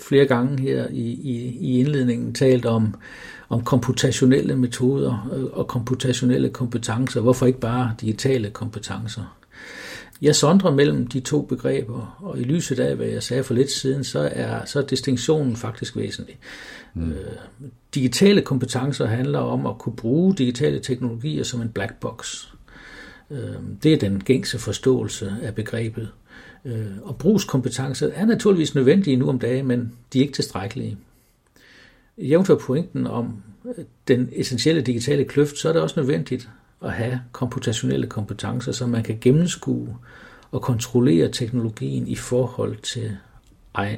flere 0.01 0.25
gange 0.25 0.62
her 0.62 0.88
i, 0.88 1.03
i, 1.03 1.58
i 1.60 1.79
indledningen 1.79 2.34
talt 2.34 2.65
om, 2.65 2.95
om 3.49 3.63
komputationelle 3.63 4.55
metoder 4.55 5.29
øh, 5.36 5.43
og 5.43 5.67
komputationelle 5.67 6.49
kompetencer. 6.49 7.21
Hvorfor 7.21 7.45
ikke 7.45 7.60
bare 7.60 7.95
digitale 8.01 8.49
kompetencer? 8.49 9.36
Jeg 10.21 10.36
sondrer 10.36 10.71
mellem 10.71 11.08
de 11.08 11.19
to 11.19 11.41
begreber, 11.41 12.17
og 12.19 12.39
i 12.39 12.43
lyset 12.43 12.79
af, 12.79 12.95
hvad 12.95 13.08
jeg 13.08 13.23
sagde 13.23 13.43
for 13.43 13.53
lidt 13.53 13.71
siden, 13.71 14.03
så 14.03 14.29
er, 14.32 14.65
så 14.65 14.79
er 14.79 14.84
distinktionen 14.84 15.55
faktisk 15.55 15.95
væsentlig. 15.95 16.38
Mm. 16.93 17.12
Øh, 17.12 17.32
digitale 17.95 18.41
kompetencer 18.41 19.06
handler 19.06 19.39
om 19.39 19.65
at 19.65 19.78
kunne 19.78 19.95
bruge 19.95 20.36
digitale 20.36 20.80
teknologier 20.80 21.43
som 21.43 21.62
en 21.62 21.69
black 21.69 21.99
box. 21.99 22.47
Øh, 23.32 23.56
det 23.84 23.93
er 23.93 23.97
den 23.97 24.23
gængse 24.23 24.60
forståelse 24.60 25.36
af 25.41 25.56
begrebet. 25.56 26.10
Øh, 26.65 26.88
og 27.02 27.17
brugskompetencer 27.17 28.10
er 28.13 28.25
naturligvis 28.25 28.75
nødvendige 28.75 29.17
nu 29.17 29.30
om 29.30 29.39
dagen, 29.39 29.67
men 29.67 29.93
de 30.13 30.19
er 30.19 30.21
ikke 30.21 30.34
tilstrækkelige. 30.34 30.97
Jævnfør 32.17 32.56
pointen 32.56 33.08
om 33.08 33.43
øh, 33.65 33.86
den 34.08 34.30
essentielle 34.32 34.82
digitale 34.82 35.25
kløft, 35.25 35.58
så 35.58 35.69
er 35.69 35.73
det 35.73 35.82
også 35.82 35.99
nødvendigt 35.99 36.49
at 36.84 36.91
have 36.91 37.21
komputationelle 37.32 38.08
kompetencer, 38.08 38.71
så 38.71 38.88
man 38.88 39.04
kan 39.04 39.17
gennemskue 39.21 39.97
og 40.52 40.62
kontrollere 40.62 41.32
teknologien 41.32 42.08
i 42.08 42.15
forhold 42.15 42.78
til 42.78 43.17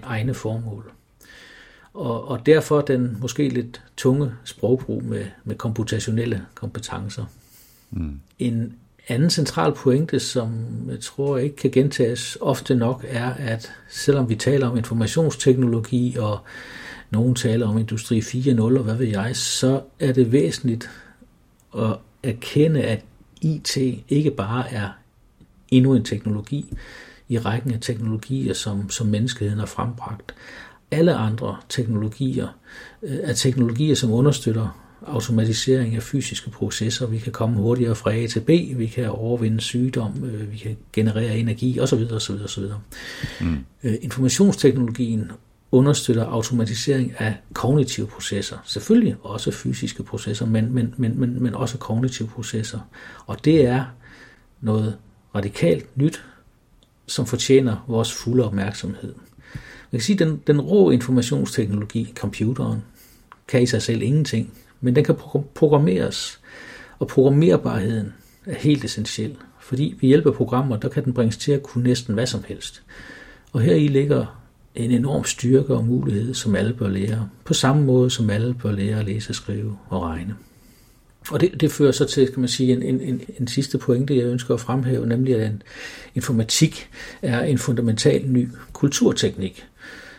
egne 0.04 0.34
formål. 0.34 0.92
Og, 1.94 2.28
og 2.28 2.46
derfor 2.46 2.82
den 2.82 3.18
måske 3.22 3.50
lidt 3.50 3.82
tunge 3.98 4.32
sprogbrug 4.44 5.04
med, 5.04 5.26
med 5.44 5.56
komputationelle 5.56 6.46
kompetencer. 6.56 7.26
Mm. 7.92 8.20
En 8.40 8.74
anden 9.08 9.30
central 9.30 9.74
pointe, 9.74 10.20
som 10.20 10.66
jeg 10.90 11.00
tror 11.00 11.38
ikke 11.38 11.56
kan 11.56 11.72
gentages 11.72 12.38
ofte 12.42 12.76
nok, 12.76 13.06
er, 13.08 13.34
at 13.34 13.72
selvom 13.90 14.30
vi 14.30 14.36
taler 14.36 14.68
om 14.68 14.78
informationsteknologi, 14.78 16.16
og 16.20 16.40
nogen 17.10 17.36
taler 17.36 17.68
om 17.68 17.78
Industri 17.78 18.20
4.0 18.20 18.62
og 18.62 18.84
hvad 18.84 18.96
ved 18.96 19.08
jeg, 19.08 19.36
så 19.36 19.82
er 20.00 20.12
det 20.12 20.32
væsentligt 20.32 20.90
at 21.78 21.98
erkende, 22.24 22.84
at 22.84 23.06
IT 23.42 23.78
ikke 24.10 24.32
bare 24.32 24.72
er 24.74 24.90
endnu 25.72 25.96
en 25.96 26.04
teknologi 26.04 26.74
i 27.30 27.40
rækken 27.40 27.74
af 27.74 27.80
teknologier, 27.82 28.54
som, 28.54 28.90
som 28.90 29.08
menneskeheden 29.08 29.60
har 29.60 29.66
frembragt. 29.66 30.34
Alle 30.92 31.16
andre 31.16 31.58
teknologier 31.70 32.48
øh, 33.04 33.18
er 33.24 33.34
teknologier, 33.34 33.96
som 33.96 34.12
understøtter 34.12 34.82
automatisering 35.08 35.96
af 35.96 36.04
fysiske 36.04 36.50
processer. 36.50 37.08
Vi 37.08 37.18
kan 37.18 37.32
komme 37.32 37.58
hurtigere 37.58 37.96
fra 37.96 38.14
A 38.14 38.28
til 38.28 38.40
B, 38.40 38.50
vi 38.78 38.92
kan 38.96 39.10
overvinde 39.10 39.62
sygdom, 39.62 40.24
øh, 40.24 40.52
vi 40.52 40.58
kan 40.58 40.78
generere 40.94 41.38
energi 41.38 41.80
osv. 41.80 42.04
osv., 42.12 42.36
osv. 42.44 42.64
Mm. 43.42 43.58
Øh, 43.84 43.94
informationsteknologien 44.02 45.32
understøtter 45.72 46.26
automatisering 46.26 47.14
af 47.18 47.36
kognitive 47.54 48.08
processer. 48.08 48.58
Selvfølgelig 48.66 49.16
også 49.24 49.52
fysiske 49.52 50.04
processer, 50.04 50.46
men, 50.46 50.74
men, 50.74 50.94
men, 50.98 51.20
men, 51.20 51.44
men 51.44 51.56
også 51.56 51.78
kognitive 51.78 52.28
processer. 52.28 52.80
Og 53.26 53.46
det 53.46 53.66
er 53.66 53.86
noget 54.62 54.98
radikalt 55.36 55.98
nyt, 55.98 56.24
som 57.08 57.26
fortjener 57.26 57.86
vores 57.88 58.14
fulde 58.14 58.46
opmærksomhed. 58.46 59.16
Man 59.92 60.00
kan 60.00 60.06
sige, 60.06 60.22
at 60.22 60.28
den, 60.28 60.42
den 60.48 60.62
rå 60.62 60.92
informationsteknologi, 60.92 62.14
computeren, 62.16 62.84
kan 63.48 63.62
i 63.62 63.66
sig 63.66 63.82
selv 63.82 64.02
ingenting, 64.02 64.54
men 64.82 64.96
den 64.96 65.04
kan 65.04 65.16
programmeres, 65.56 66.40
og 67.00 67.08
programmerbarheden 67.08 68.14
er 68.46 68.56
helt 68.56 68.86
essentiel, 68.86 69.36
fordi 69.60 69.98
ved 70.02 70.08
hjælp 70.08 70.26
af 70.26 70.34
programmer, 70.34 70.78
der 70.78 70.90
kan 70.90 71.06
den 71.06 71.14
bringes 71.14 71.38
til 71.38 71.52
at 71.52 71.64
kunne 71.64 71.84
næsten 71.84 72.14
hvad 72.14 72.26
som 72.26 72.44
helst. 72.48 72.84
Og 73.52 73.62
her 73.62 73.76
i 73.76 73.88
ligger 73.88 74.42
en 74.76 74.92
enorm 74.92 75.24
styrke 75.24 75.74
og 75.74 75.86
mulighed, 75.86 76.34
som 76.34 76.56
alle 76.56 76.74
bør 76.74 76.88
lære, 76.88 77.30
på 77.46 77.54
samme 77.54 77.84
måde 77.84 78.10
som 78.10 78.30
alle 78.30 78.54
bør 78.54 78.72
lære 78.72 79.00
at 79.00 79.06
læse, 79.06 79.34
skrive 79.34 79.78
og 79.90 80.02
regne. 80.02 80.36
Og 81.30 81.42
det, 81.42 81.62
det 81.62 81.72
fører 81.72 81.92
så 81.92 82.06
til, 82.06 82.28
kan 82.28 82.40
man 82.40 82.50
sige, 82.50 82.74
en, 82.74 82.84
en, 82.84 83.02
en, 83.02 83.22
en 83.40 83.48
sidste 83.48 83.78
pointe, 83.78 84.18
jeg 84.18 84.26
ønsker 84.26 84.54
at 84.54 84.60
fremhæve, 84.60 85.08
nemlig 85.08 85.36
at 85.36 85.48
en, 85.48 85.64
informatik 86.16 86.90
er 87.22 87.42
en 87.42 87.58
fundamental 87.58 88.28
ny 88.28 88.50
kulturteknik. 88.74 89.66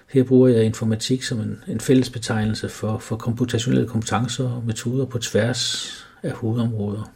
Her 0.08 0.22
bruger 0.22 0.48
jeg 0.48 0.64
informatik 0.64 1.22
som 1.22 1.40
en, 1.40 1.60
en 1.68 1.80
fælles 1.80 2.10
betegnelse 2.10 2.68
for, 2.68 2.98
for 2.98 3.16
komputationelle 3.16 3.88
kompetencer 3.88 4.48
og 4.50 4.62
metoder 4.66 5.04
på 5.04 5.18
tværs 5.18 5.92
af 6.22 6.32
hovedområder. 6.32 7.12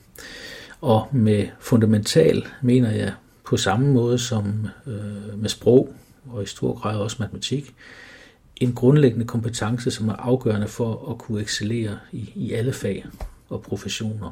Og 0.81 1.09
med 1.13 1.47
fundamental 1.61 2.47
mener 2.63 2.91
jeg 2.91 3.13
på 3.45 3.57
samme 3.57 3.93
måde 3.93 4.19
som 4.19 4.67
øh, 4.87 5.39
med 5.39 5.49
sprog 5.49 5.95
og 6.31 6.43
i 6.43 6.47
stor 6.47 6.81
grad 6.81 6.99
også 6.99 7.17
matematik, 7.21 7.75
en 8.57 8.73
grundlæggende 8.73 9.27
kompetence, 9.27 9.91
som 9.91 10.09
er 10.09 10.13
afgørende 10.13 10.69
for 10.69 11.11
at 11.11 11.19
kunne 11.19 11.41
excellere 11.41 11.99
i, 12.13 12.33
i 12.35 12.53
alle 12.53 12.73
fag 12.73 13.07
og 13.49 13.63
professioner. 13.63 14.31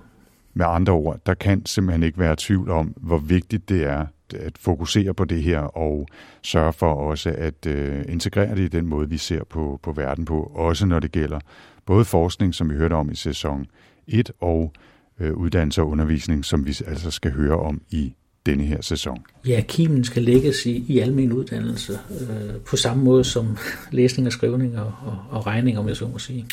Med 0.55 0.67
andre 0.69 0.93
ord, 0.93 1.21
der 1.27 1.35
kan 1.35 1.67
simpelthen 1.67 2.03
ikke 2.03 2.19
være 2.19 2.37
tvivl 2.39 2.71
om, 2.71 2.95
hvor 2.97 3.19
vigtigt 3.19 3.69
det 3.69 3.85
er 3.85 4.07
at 4.35 4.59
fokusere 4.59 5.15
på 5.15 5.25
det 5.25 5.43
her 5.43 5.61
og 5.61 6.09
sørge 6.43 6.73
for 6.73 6.95
også 6.95 7.35
at 7.39 7.67
øh, 7.67 8.05
integrere 8.09 8.55
det 8.55 8.63
i 8.63 8.69
den 8.69 8.87
måde, 8.87 9.09
vi 9.09 9.19
ser 9.19 9.45
på, 9.45 9.81
på 9.83 9.93
verden 9.93 10.25
på, 10.25 10.53
også 10.55 10.87
når 10.87 10.99
det 10.99 11.13
gælder 11.13 11.41
både 11.87 12.05
forskning, 12.05 12.55
som 12.55 12.71
vi 12.71 12.75
hørte 12.75 12.95
om 12.95 13.11
i 13.11 13.15
sæson 13.15 13.67
1, 14.07 14.31
og 14.41 14.73
øh, 15.21 15.33
uddannelse 15.35 15.83
og 15.83 15.89
undervisning, 15.89 16.45
som 16.45 16.67
vi 16.67 16.71
altså 16.87 17.11
skal 17.11 17.33
høre 17.33 17.57
om 17.57 17.81
i 17.91 18.15
denne 18.47 18.65
her 18.65 18.81
sæson. 18.81 19.25
Ja, 19.47 19.63
kimen 19.69 20.05
skal 20.05 20.23
lægges 20.23 20.67
i, 20.67 20.85
i 20.89 20.99
almen 20.99 21.33
uddannelse, 21.33 21.99
øh, 22.11 22.61
på 22.71 22.77
samme 22.77 23.05
måde 23.05 23.25
som 23.25 23.57
læsning 23.91 24.27
og 24.27 24.33
skrivning 24.33 24.79
og, 24.79 24.93
og, 25.07 25.19
og 25.31 25.47
regning, 25.47 25.79
om 25.79 25.89
jeg 25.89 25.97
så 25.97 26.09
må 26.09 26.19
sige. 26.19 26.47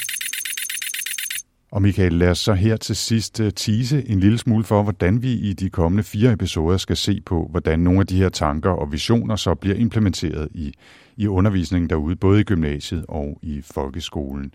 Og 1.72 1.82
Michael, 1.82 2.14
lad 2.14 2.30
os 2.30 2.40
så 2.40 2.54
her 2.54 2.78
til 2.78 2.96
sidst 2.96 3.40
øh, 3.40 3.54
tise 3.54 4.10
en 4.10 4.20
lille 4.20 4.38
smule 4.38 4.64
for, 4.64 4.84
hvordan 4.84 5.22
vi 5.22 5.32
i 5.32 5.54
de 5.54 5.70
kommende 5.70 6.04
fire 6.04 6.34
episoder 6.34 6.78
skal 6.78 6.98
se 6.98 7.22
på, 7.26 7.48
hvordan 7.52 7.80
nogle 7.80 8.00
af 8.00 8.08
de 8.08 8.18
her 8.18 8.30
tanker 8.30 8.70
og 8.70 8.92
visioner 8.92 9.36
så 9.36 9.56
bliver 9.56 9.76
implementeret 9.76 10.50
i, 10.54 10.74
i 11.18 11.28
undervisningen 11.28 11.90
derude, 11.90 12.16
både 12.16 12.42
i 12.42 12.44
gymnasiet 12.44 13.06
og 13.08 13.40
i 13.42 13.62
folkeskolen. 13.62 14.54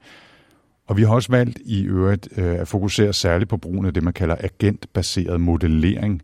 Og 0.86 0.96
vi 0.96 1.02
har 1.02 1.14
også 1.14 1.32
valgt 1.32 1.58
i 1.64 1.84
øvrigt 1.84 2.28
øh, 2.36 2.60
at 2.60 2.68
fokusere 2.68 3.12
særligt 3.12 3.50
på 3.50 3.56
brugen 3.56 3.86
af 3.86 3.94
det, 3.94 4.02
man 4.02 4.12
kalder 4.12 4.36
agentbaseret 4.40 5.40
modellering. 5.40 6.22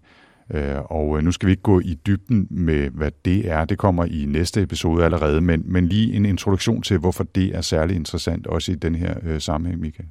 Uh, 0.54 0.90
og 0.90 1.24
nu 1.24 1.32
skal 1.32 1.46
vi 1.46 1.52
ikke 1.52 1.62
gå 1.62 1.80
i 1.80 1.98
dybden 2.06 2.46
med, 2.50 2.90
hvad 2.90 3.10
det 3.24 3.50
er. 3.50 3.64
Det 3.64 3.78
kommer 3.78 4.04
i 4.04 4.24
næste 4.28 4.62
episode 4.62 5.04
allerede, 5.04 5.40
men, 5.40 5.62
men 5.64 5.88
lige 5.88 6.14
en 6.14 6.26
introduktion 6.26 6.82
til, 6.82 6.98
hvorfor 6.98 7.24
det 7.24 7.56
er 7.56 7.60
særlig 7.60 7.96
interessant, 7.96 8.46
også 8.46 8.72
i 8.72 8.74
den 8.74 8.94
her 8.94 9.38
sammenhæng, 9.38 9.80
Michael. 9.80 10.08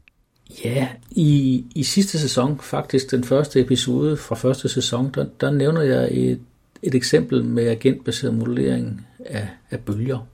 Ja, 0.65 0.87
i, 1.11 1.65
i 1.75 1.83
sidste 1.83 2.19
sæson, 2.19 2.59
faktisk 2.63 3.11
den 3.11 3.23
første 3.23 3.59
episode 3.59 4.17
fra 4.17 4.35
første 4.35 4.69
sæson, 4.69 5.11
der, 5.15 5.25
der 5.41 5.51
nævner 5.51 5.81
jeg 5.81 6.07
et, 6.11 6.39
et 6.81 6.95
eksempel 6.95 7.43
med 7.43 7.67
agentbaseret 7.67 8.33
modellering 8.33 9.07
af, 9.25 9.47
af 9.71 9.79
bølger. 9.79 10.27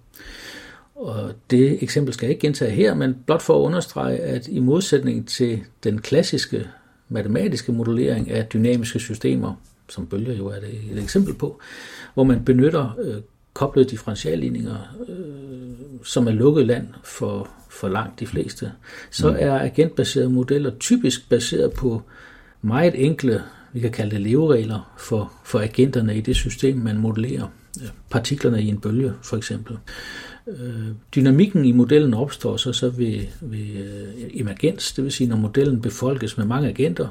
Og 0.96 1.32
det 1.52 1.84
eksempel 1.84 2.14
skal 2.14 2.26
jeg 2.26 2.32
ikke 2.32 2.48
gentage 2.48 2.72
her, 2.72 2.94
men 2.94 3.16
blot 3.26 3.42
for 3.42 3.60
at 3.60 3.66
understrege, 3.66 4.18
at 4.18 4.48
i 4.48 4.60
modsætning 4.60 5.28
til 5.28 5.64
den 5.84 6.00
klassiske 6.00 6.68
matematiske 7.10 7.72
modellering 7.72 8.32
af 8.32 8.46
dynamiske 8.46 9.00
systemer, 9.00 9.54
som 9.90 10.08
bølger 10.08 10.34
jo 10.34 10.48
er 10.48 10.60
det 10.60 10.92
et 10.92 11.04
eksempel 11.04 11.34
på, 11.34 11.60
hvor 12.14 12.24
man 12.24 12.46
benytter 12.46 12.98
øh, 13.00 13.22
koblede 13.54 13.90
differentialligninger, 13.90 14.96
øh, 15.10 16.04
som 16.04 16.28
er 16.28 16.32
lukket 16.32 16.68
land 16.68 16.88
for, 17.04 17.50
for 17.80 17.88
langt 17.88 18.20
de 18.20 18.28
fleste, 18.28 18.72
så 19.12 19.30
mm. 19.30 19.36
er 19.40 19.60
agentbaserede 19.60 20.30
modeller 20.30 20.72
typisk 20.80 21.30
baseret 21.30 21.74
på 21.74 22.02
meget 22.62 23.06
enkle, 23.06 23.44
vi 23.74 23.80
kan 23.80 23.92
kalde 23.92 24.12
det 24.12 24.22
leveregler 24.22 24.96
for, 24.98 25.34
for 25.44 25.60
agenterne 25.60 26.18
i 26.18 26.22
det 26.22 26.36
system, 26.36 26.78
man 26.78 26.98
modellerer. 26.98 27.48
Partiklerne 28.10 28.64
i 28.64 28.68
en 28.68 28.80
bølge, 28.80 29.14
for 29.22 29.38
eksempel. 29.38 29.78
Øh, 30.48 30.88
dynamikken 31.16 31.66
i 31.66 31.72
modellen 31.72 32.14
opstår 32.14 32.58
så, 32.58 32.74
så 32.74 32.90
ved, 32.90 33.20
ved 33.42 33.60
øh, 33.60 34.30
emergens, 34.34 34.94
det 34.94 35.04
vil 35.04 35.12
sige, 35.12 35.28
når 35.28 35.36
modellen 35.36 35.82
befolkes 35.82 36.38
med 36.38 36.46
mange 36.46 36.70
agenter, 36.70 37.08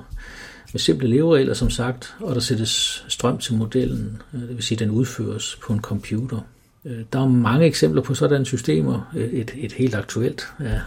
med 0.73 0.81
simple 0.81 1.09
leveregler, 1.09 1.55
som 1.55 1.71
sagt, 1.71 2.15
og 2.21 2.35
der 2.35 2.41
sættes 2.41 3.05
strøm 3.09 3.39
til 3.39 3.55
modellen, 3.55 4.23
øh, 4.35 4.41
det 4.41 4.57
vil 4.57 4.63
sige, 4.63 4.79
den 4.79 4.91
udføres 4.91 5.59
på 5.63 5.73
en 5.73 5.81
computer. 5.81 6.41
Øh, 6.87 7.05
der 7.13 7.21
er 7.21 7.29
mange 7.29 7.67
eksempler 7.67 8.03
på 8.03 8.15
sådanne 8.15 8.47
systemer. 8.47 9.13
Øh, 9.17 9.29
et, 9.29 9.55
et 9.57 9.73
helt 9.73 9.95
aktuelt 9.95 10.49
er 10.59 10.81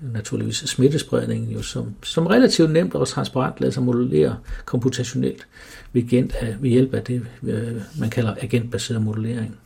naturligvis 0.00 0.56
smittespredningen, 0.56 1.50
jo, 1.50 1.62
som, 1.62 1.94
som 2.02 2.26
relativt 2.26 2.70
nemt 2.70 2.94
og 2.94 3.08
transparent 3.08 3.60
lader 3.60 3.72
sig 3.72 3.82
modellere 3.82 4.36
komputationelt 4.64 5.46
ved, 5.92 6.02
agent, 6.02 6.34
ved 6.60 6.70
hjælp 6.70 6.94
af 6.94 7.02
det, 7.02 7.26
øh, 7.42 7.80
man 7.98 8.10
kalder 8.10 8.34
agentbaseret 8.40 9.02
modellering. 9.02 9.58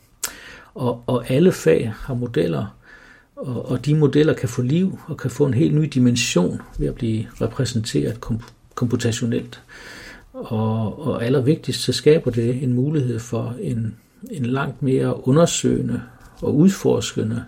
Og, 0.75 1.03
og 1.07 1.29
alle 1.29 1.51
fag 1.51 1.93
har 1.97 2.13
modeller, 2.13 2.77
og, 3.35 3.69
og 3.71 3.85
de 3.85 3.95
modeller 3.95 4.33
kan 4.33 4.49
få 4.49 4.61
liv 4.61 4.99
og 5.07 5.17
kan 5.17 5.31
få 5.31 5.45
en 5.45 5.53
helt 5.53 5.75
ny 5.75 5.89
dimension 5.93 6.61
ved 6.79 6.87
at 6.87 6.95
blive 6.95 7.25
repræsenteret 7.41 8.21
komputationelt. 8.75 9.61
Og, 10.33 11.07
og 11.07 11.25
allervigtigst, 11.25 11.81
så 11.81 11.93
skaber 11.93 12.31
det 12.31 12.63
en 12.63 12.73
mulighed 12.73 13.19
for 13.19 13.55
en, 13.61 13.95
en 14.31 14.45
langt 14.45 14.81
mere 14.81 15.27
undersøgende 15.27 16.01
og 16.41 16.55
udforskende, 16.55 17.45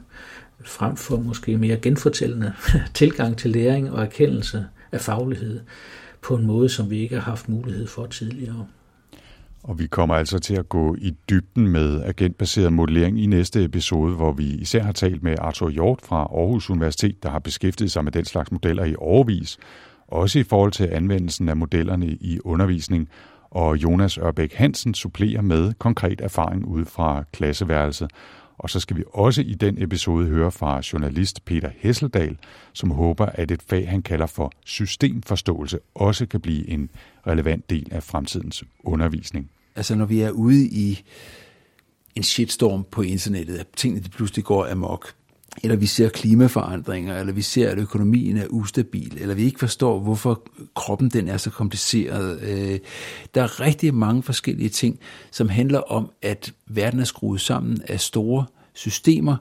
frem 0.66 0.96
for 0.96 1.18
måske 1.18 1.58
mere 1.58 1.78
genfortællende 1.78 2.54
tilgang 2.94 3.38
til 3.38 3.52
læring 3.52 3.92
og 3.92 4.04
erkendelse 4.04 4.66
af 4.92 5.02
faglighed 5.02 5.60
på 6.22 6.36
en 6.36 6.46
måde, 6.46 6.70
som 6.70 6.90
vi 6.90 7.00
ikke 7.00 7.16
har 7.16 7.22
haft 7.22 7.50
mulighed 7.50 7.88
for 7.88 8.06
tidligere. 8.06 8.68
Og 9.64 9.80
vi 9.80 9.88
kommer 9.88 10.16
altså 10.16 10.40
til 10.40 10.56
at 10.56 10.70
gå 10.70 10.96
i 10.96 11.16
dybden 11.30 11.68
med 11.68 12.02
agentbaseret 12.04 12.74
modellering 12.74 13.20
i 13.20 13.26
næste 13.26 13.64
episode, 13.64 14.16
hvor 14.16 14.32
vi 14.32 14.44
især 14.44 14.84
har 14.84 14.92
talt 14.92 15.24
med 15.24 15.36
Arthur 15.40 15.70
Hjort 15.70 16.00
fra 16.04 16.18
Aarhus 16.18 16.70
Universitet, 16.70 17.24
der 17.24 17.30
har 17.30 17.40
beskæftiget 17.40 17.92
sig 17.92 18.04
med 18.04 18.12
den 18.12 18.26
slags 18.26 18.52
modeller 18.52 18.86
i 18.86 18.96
overvis, 18.98 19.58
også 20.08 20.40
i 20.40 20.44
forhold 20.44 20.72
til 20.72 20.90
anvendelsen 20.92 21.50
af 21.50 21.58
modellerne 21.58 22.08
i 22.08 22.40
undervisning, 22.44 23.10
og 23.52 23.78
Jonas 23.78 24.18
Ørbæk 24.18 24.54
Hansen 24.54 24.94
supplerer 24.94 25.42
med 25.42 25.74
konkret 25.80 26.22
erfaring 26.22 26.66
ud 26.66 26.86
fra 26.86 27.24
klasseværelset. 27.32 28.12
Og 28.58 28.70
så 28.70 28.80
skal 28.80 28.98
vi 28.98 29.04
også 29.14 29.42
i 29.42 29.54
den 29.54 29.84
episode 29.84 30.28
høre 30.28 30.52
fra 30.52 30.82
journalist 30.94 31.46
Peter 31.46 31.70
Hesseldal, 31.78 32.38
som 32.74 32.92
håber, 32.92 33.26
at 33.26 33.52
et 33.52 33.62
fag, 33.62 33.90
han 33.90 34.02
kalder 34.02 34.26
for 34.26 34.52
systemforståelse, 34.66 35.80
også 35.96 36.26
kan 36.26 36.42
blive 36.42 36.70
en 36.70 36.90
relevant 37.28 37.70
del 37.70 37.88
af 37.92 38.04
fremtidens 38.04 38.64
undervisning. 38.84 39.50
Altså 39.76 39.96
når 39.96 40.06
vi 40.06 40.22
er 40.22 40.32
ude 40.32 40.66
i 40.66 41.04
en 42.16 42.24
shitstorm 42.24 42.86
på 42.92 43.02
internettet, 43.02 43.58
at 43.58 43.68
tingene 43.76 44.10
pludselig 44.10 44.46
går 44.46 44.68
amok, 44.72 45.14
eller 45.64 45.76
vi 45.76 45.86
ser 45.86 46.10
klimaforandringer, 46.10 47.20
eller 47.20 47.34
vi 47.34 47.42
ser, 47.42 47.70
at 47.70 47.78
økonomien 47.78 48.38
er 48.38 48.48
ustabil, 48.50 49.18
eller 49.22 49.36
vi 49.36 49.44
ikke 49.44 49.60
forstår, 49.60 50.00
hvorfor 50.00 50.44
kroppen 50.76 51.10
den 51.10 51.28
er 51.28 51.38
så 51.38 51.50
kompliceret. 51.50 52.42
Øh, 52.42 52.80
der 53.36 53.44
er 53.44 53.60
rigtig 53.60 53.94
mange 53.94 54.24
forskellige 54.24 54.70
ting, 54.70 55.00
som 55.32 55.50
handler 55.50 55.80
om, 55.80 56.12
at 56.22 56.54
verden 56.68 57.00
er 57.00 57.04
skruet 57.04 57.42
sammen 57.42 57.82
af 57.88 58.00
store 58.00 58.46
systemer, 58.74 59.38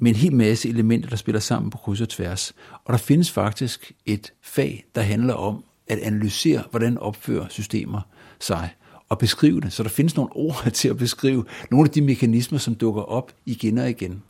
med 0.00 0.10
en 0.10 0.16
hel 0.16 0.34
masse 0.34 0.68
elementer, 0.68 1.08
der 1.08 1.16
spiller 1.16 1.40
sammen 1.40 1.70
på 1.70 1.78
kryds 1.78 2.00
og 2.00 2.08
tværs. 2.08 2.54
Og 2.84 2.92
der 2.92 2.98
findes 2.98 3.30
faktisk 3.30 3.92
et 4.06 4.32
fag, 4.42 4.84
der 4.94 5.00
handler 5.00 5.34
om 5.34 5.64
at 5.88 5.98
analysere, 5.98 6.62
hvordan 6.70 6.98
opfører 6.98 7.46
systemer 7.48 8.00
sig 8.40 8.70
og 9.08 9.18
beskrive 9.18 9.60
det. 9.60 9.72
Så 9.72 9.82
der 9.82 9.88
findes 9.88 10.16
nogle 10.16 10.32
ord 10.32 10.70
til 10.72 10.88
at 10.88 10.96
beskrive 10.96 11.44
nogle 11.70 11.86
af 11.86 11.90
de 11.90 12.00
mekanismer, 12.00 12.58
som 12.58 12.74
dukker 12.74 13.02
op 13.02 13.32
igen 13.46 13.78
og 13.78 13.90
igen. 13.90 14.22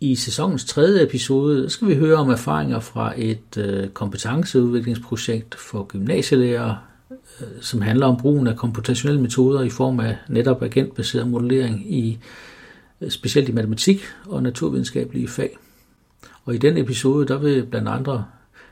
I 0.00 0.14
sæsonens 0.14 0.64
tredje 0.64 1.02
episode 1.02 1.70
skal 1.70 1.88
vi 1.88 1.94
høre 1.94 2.16
om 2.16 2.30
erfaringer 2.30 2.80
fra 2.80 3.12
et 3.16 3.56
øh, 3.56 3.88
kompetenceudviklingsprojekt 3.88 5.54
for 5.54 5.82
gymnasielærer, 5.82 6.74
øh, 7.10 7.46
som 7.60 7.82
handler 7.82 8.06
om 8.06 8.16
brugen 8.16 8.46
af 8.46 8.56
komputationelle 8.56 9.22
metoder 9.22 9.62
i 9.62 9.70
form 9.70 10.00
af 10.00 10.16
netop 10.28 10.62
agentbaseret 10.62 11.28
modellering 11.28 11.94
i 11.94 12.18
øh, 13.00 13.10
specielt 13.10 13.48
i 13.48 13.52
matematik 13.52 14.00
og 14.26 14.42
naturvidenskabelige 14.42 15.28
fag. 15.28 15.58
Og 16.44 16.54
i 16.54 16.58
den 16.58 16.78
episode, 16.78 17.26
der 17.26 17.38
vil 17.38 17.66
blandt 17.66 17.88
andre 17.88 18.24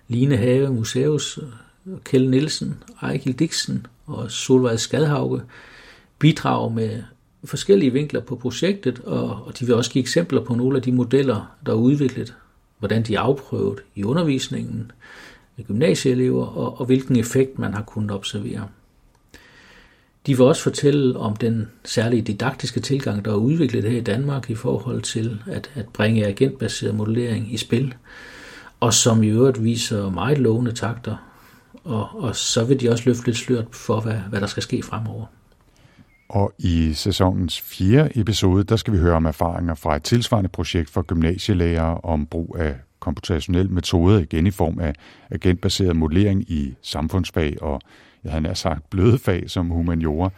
Line 0.09 0.37
Have 0.37 0.73
Museus, 0.73 1.39
øh, 1.87 1.99
Kjell 2.05 2.31
Nielsen, 2.31 2.83
Ejgil 3.03 3.39
Dixen 3.39 3.87
og 4.07 4.31
Solvej 4.31 4.77
Skadhauge 4.77 5.43
bidrage 6.19 6.75
med 6.75 7.03
forskellige 7.45 7.93
vinkler 7.93 8.21
på 8.21 8.37
projektet, 8.37 9.01
og, 9.01 9.47
og 9.47 9.59
de 9.59 9.67
vil 9.67 9.75
også 9.75 9.91
give 9.91 10.03
eksempler 10.03 10.45
på 10.45 10.55
nogle 10.55 10.77
af 10.77 10.83
de 10.83 10.93
modeller, 10.93 11.57
der 11.67 11.73
er 11.73 11.77
udviklet, 11.77 12.35
hvordan 12.79 13.03
de 13.03 13.15
er 13.15 13.21
afprøvet 13.21 13.83
i 13.95 14.05
undervisningen 14.05 14.93
med 15.57 15.65
gymnasieelever, 15.65 16.47
og, 16.47 16.81
og 16.81 16.87
hvilken 16.87 17.17
effekt 17.17 17.59
man 17.59 17.75
har 17.75 17.83
kunnet 17.83 18.11
observere. 18.11 18.69
De 20.27 20.37
vil 20.37 20.47
også 20.47 20.63
fortælle 20.63 21.19
om 21.19 21.37
den 21.37 21.69
særlige 21.85 22.23
didaktiske 22.23 22.81
tilgang, 22.81 23.25
der 23.25 23.31
er 23.31 23.37
udviklet 23.37 23.85
her 23.85 23.99
i 23.99 24.03
Danmark 24.03 24.51
i 24.51 24.55
forhold 24.55 25.03
til 25.03 25.43
at, 25.47 25.71
at 25.75 25.89
bringe 25.89 26.27
agentbaseret 26.27 26.95
modellering 26.95 27.55
i 27.55 27.57
spil, 27.57 27.95
og 28.81 28.95
som 28.95 29.23
i 29.23 29.29
øvrigt 29.29 29.65
viser 29.65 30.11
meget 30.11 30.39
lovende 30.39 30.73
takter. 30.73 31.17
Og, 31.85 32.09
og 32.13 32.37
så 32.37 32.65
vil 32.65 32.81
de 32.81 32.91
også 32.91 33.05
løfte 33.07 33.27
lidt 33.27 33.37
slørt 33.37 33.67
for, 33.73 34.01
hvad, 34.01 34.15
hvad 34.31 34.41
der 34.41 34.47
skal 34.47 34.63
ske 34.63 34.83
fremover. 34.83 35.27
Og 36.33 36.53
i 36.59 36.93
sæsonens 36.93 37.61
fjerde 37.61 38.21
episode, 38.21 38.65
der 38.65 38.77
skal 38.77 38.93
vi 38.93 38.99
høre 38.99 39.15
om 39.15 39.25
erfaringer 39.25 39.75
fra 39.75 39.97
et 39.97 40.03
tilsvarende 40.03 40.49
projekt 40.49 40.91
for 40.91 41.03
gymnasielærere 41.03 42.01
om 42.01 42.27
brug 42.27 42.57
af 42.59 42.75
komputationel 43.01 43.71
metode, 43.71 44.23
igen 44.23 44.47
i 44.47 44.51
form 44.51 44.79
af 44.79 44.93
agentbaseret 45.31 45.97
modellering 45.97 46.51
i 46.51 46.75
samfundsfag 46.83 47.63
og, 47.63 47.81
jeg 48.25 48.33
havde 48.33 48.43
nær 48.43 48.55
sagt, 48.55 48.91
bløde 48.91 49.19
fag 49.19 49.51
som 49.51 49.69
humaniora, 49.69 50.31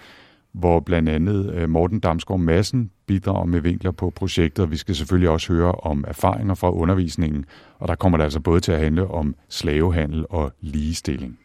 hvor 0.53 0.81
blandt 0.81 1.09
andet 1.09 1.55
øh, 1.55 1.69
Morten 1.69 2.01
Damsgaard 2.01 2.41
Madsen 2.41 2.91
bidrager 3.07 3.45
med 3.45 3.61
vinkler 3.61 3.91
på 3.91 4.11
projektet, 4.11 4.63
og 4.63 4.71
vi 4.71 4.77
skal 4.77 4.95
selvfølgelig 4.95 5.29
også 5.29 5.53
høre 5.53 5.73
om 5.73 6.05
erfaringer 6.09 6.55
fra 6.55 6.71
undervisningen, 6.71 7.45
og 7.79 7.89
der 7.89 7.95
kommer 7.95 8.19
det 8.19 8.25
altså 8.25 8.41
både 8.41 8.61
til 8.61 8.73
at 8.73 8.81
handle 8.81 9.07
om 9.07 9.35
slavehandel 9.49 10.27
og 10.31 10.53
ligestilling. 10.61 11.39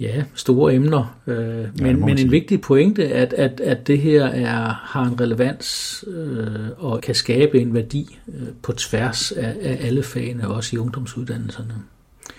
Ja, 0.00 0.24
store 0.34 0.74
emner, 0.74 1.18
øh, 1.26 1.36
ja, 1.36 1.66
men, 1.76 2.00
men 2.00 2.18
en 2.18 2.30
vigtig 2.30 2.60
pointe, 2.60 3.08
at, 3.08 3.32
at, 3.32 3.60
at 3.60 3.86
det 3.86 3.98
her 3.98 4.24
er, 4.24 4.72
har 4.72 5.04
en 5.04 5.20
relevans 5.20 6.04
øh, 6.06 6.68
og 6.76 7.00
kan 7.00 7.14
skabe 7.14 7.60
en 7.60 7.74
værdi 7.74 8.18
øh, 8.28 8.48
på 8.62 8.72
tværs 8.72 9.32
af, 9.32 9.56
af 9.62 9.78
alle 9.80 10.02
fagene, 10.02 10.48
også 10.48 10.76
i 10.76 10.78
ungdomsuddannelserne. 10.78 11.74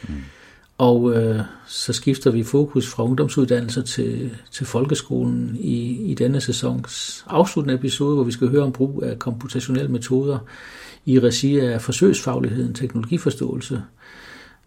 Mm. 0.07 0.13
Og 0.77 1.13
øh, 1.15 1.41
så 1.67 1.93
skifter 1.93 2.31
vi 2.31 2.43
fokus 2.43 2.87
fra 2.87 3.03
ungdomsuddannelser 3.03 3.81
til, 3.81 4.31
til 4.51 4.65
folkeskolen 4.65 5.57
i, 5.59 6.11
i 6.11 6.13
denne 6.13 6.41
sæsons 6.41 7.25
afsluttende 7.27 7.75
episode, 7.75 8.15
hvor 8.15 8.23
vi 8.23 8.31
skal 8.31 8.47
høre 8.47 8.63
om 8.63 8.71
brug 8.71 9.03
af 9.03 9.19
komputationelle 9.19 9.91
metoder 9.91 10.39
i 11.05 11.19
regi 11.19 11.59
af 11.59 11.81
forsøgsfagligheden 11.81 12.73
teknologiforståelse. 12.73 13.81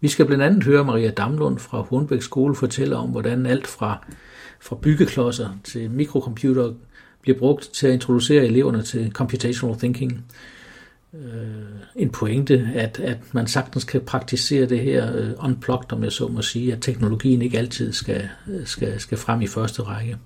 Vi 0.01 0.07
skal 0.07 0.25
blandt 0.25 0.43
andet 0.43 0.63
høre 0.63 0.83
Maria 0.83 1.11
Damlund 1.11 1.59
fra 1.59 1.81
Hornbæk 1.81 2.21
Skole 2.21 2.55
fortælle 2.55 2.95
om, 2.95 3.09
hvordan 3.09 3.45
alt 3.45 3.67
fra, 3.67 4.07
fra 4.59 4.75
byggeklodser 4.75 5.49
til 5.63 5.91
mikrocomputer 5.91 6.73
bliver 7.21 7.39
brugt 7.39 7.69
til 7.73 7.87
at 7.87 7.93
introducere 7.93 8.45
eleverne 8.45 8.83
til 8.83 9.11
computational 9.11 9.77
thinking. 9.77 10.25
Øh, 11.13 11.21
en 11.95 12.09
pointe, 12.09 12.69
at, 12.75 12.99
at 12.99 13.17
man 13.33 13.47
sagtens 13.47 13.83
kan 13.83 14.01
praktisere 14.01 14.65
det 14.65 14.79
her 14.79 15.11
uh, 15.11 15.45
unplugged, 15.45 15.93
om 15.93 16.03
jeg 16.03 16.11
så 16.11 16.27
må 16.27 16.41
sige, 16.41 16.73
at 16.73 16.81
teknologien 16.81 17.41
ikke 17.41 17.57
altid 17.57 17.93
skal, 17.93 18.29
skal, 18.65 18.99
skal 18.99 19.17
frem 19.17 19.41
i 19.41 19.47
første 19.47 19.81
række. 19.81 20.17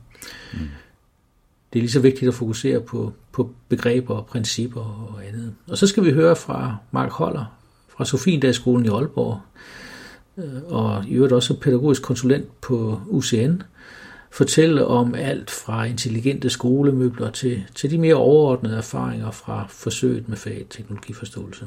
Mm. 0.54 0.60
Det 1.74 1.80
er 1.80 1.82
lige 1.82 1.92
så 1.92 2.00
vigtigt 2.00 2.30
at 2.30 2.34
fokusere 2.34 2.82
på, 2.82 3.14
på 3.32 3.52
begreber 3.70 4.16
og 4.16 4.26
principper 4.26 4.82
og 4.82 5.28
andet. 5.28 5.54
Og 5.68 5.78
så 5.78 5.88
skal 5.88 6.06
vi 6.06 6.12
høre 6.12 6.36
fra 6.36 6.76
Mark 6.92 7.12
Holler 7.12 7.61
fra 8.02 8.06
Sofiendagsskolen 8.06 8.86
i 8.86 8.90
Aalborg, 8.90 9.40
øh, 10.38 10.64
og 10.66 11.06
i 11.08 11.14
øvrigt 11.14 11.34
også 11.34 11.60
pædagogisk 11.60 12.02
konsulent 12.02 12.62
på 12.62 13.02
UCN, 13.08 13.62
fortælle 14.32 14.86
om 14.86 15.16
alt 15.16 15.52
fra 15.52 15.86
intelligente 15.86 16.50
skolemøbler 16.50 17.32
til, 17.32 17.64
til 17.76 17.92
de 17.92 17.98
mere 17.98 18.16
overordnede 18.16 18.78
erfaringer 18.78 19.32
fra 19.32 19.66
forsøget 19.70 20.30
med 20.30 20.38
faget 20.38 20.66
teknologiforståelse. 20.70 21.66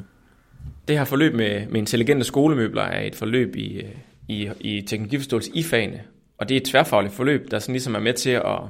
Det 0.89 0.99
her 0.99 1.05
forløb 1.05 1.35
med, 1.35 1.67
med 1.67 1.81
intelligente 1.81 2.25
skolemøbler 2.25 2.83
er 2.83 3.07
et 3.07 3.15
forløb 3.15 3.57
i, 3.57 3.77
øh, 3.77 3.91
i, 4.29 4.51
i 4.61 4.83
teknologiforståelse 4.83 5.51
i 5.55 5.63
fagene, 5.63 6.01
og 6.39 6.49
det 6.49 6.55
er 6.55 6.61
et 6.61 6.67
tværfagligt 6.67 7.15
forløb, 7.15 7.51
der 7.51 7.59
sådan 7.59 7.73
ligesom 7.73 7.95
er 7.95 8.01
med 8.01 8.13
til 8.13 8.31
at, 8.31 8.61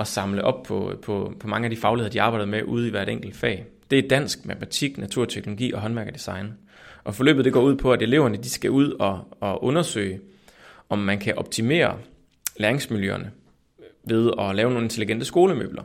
at 0.00 0.06
samle 0.06 0.44
op 0.44 0.62
på, 0.62 0.92
på, 1.02 1.32
på 1.40 1.48
mange 1.48 1.64
af 1.64 1.70
de 1.70 1.76
fagligheder, 1.76 2.12
de 2.12 2.22
arbejder 2.22 2.46
med 2.46 2.62
ude 2.62 2.88
i 2.88 2.90
hvert 2.90 3.08
enkelt 3.08 3.36
fag. 3.36 3.66
Det 3.90 3.98
er 3.98 4.08
dansk, 4.08 4.46
matematik, 4.46 4.98
naturteknologi 4.98 5.72
og 5.72 5.80
håndværk 5.80 6.06
Og 6.06 6.14
design. 6.14 6.52
Og 7.04 7.14
forløbet 7.14 7.44
det 7.44 7.52
går 7.52 7.62
ud 7.62 7.76
på, 7.76 7.92
at 7.92 8.02
eleverne 8.02 8.36
de 8.36 8.50
skal 8.50 8.70
ud 8.70 8.92
og, 8.92 9.36
og 9.40 9.64
undersøge, 9.64 10.20
om 10.88 10.98
man 10.98 11.18
kan 11.18 11.38
optimere 11.38 11.98
læringsmiljøerne 12.56 13.30
ved 14.04 14.30
at 14.38 14.54
lave 14.54 14.70
nogle 14.70 14.84
intelligente 14.84 15.24
skolemøbler. 15.24 15.82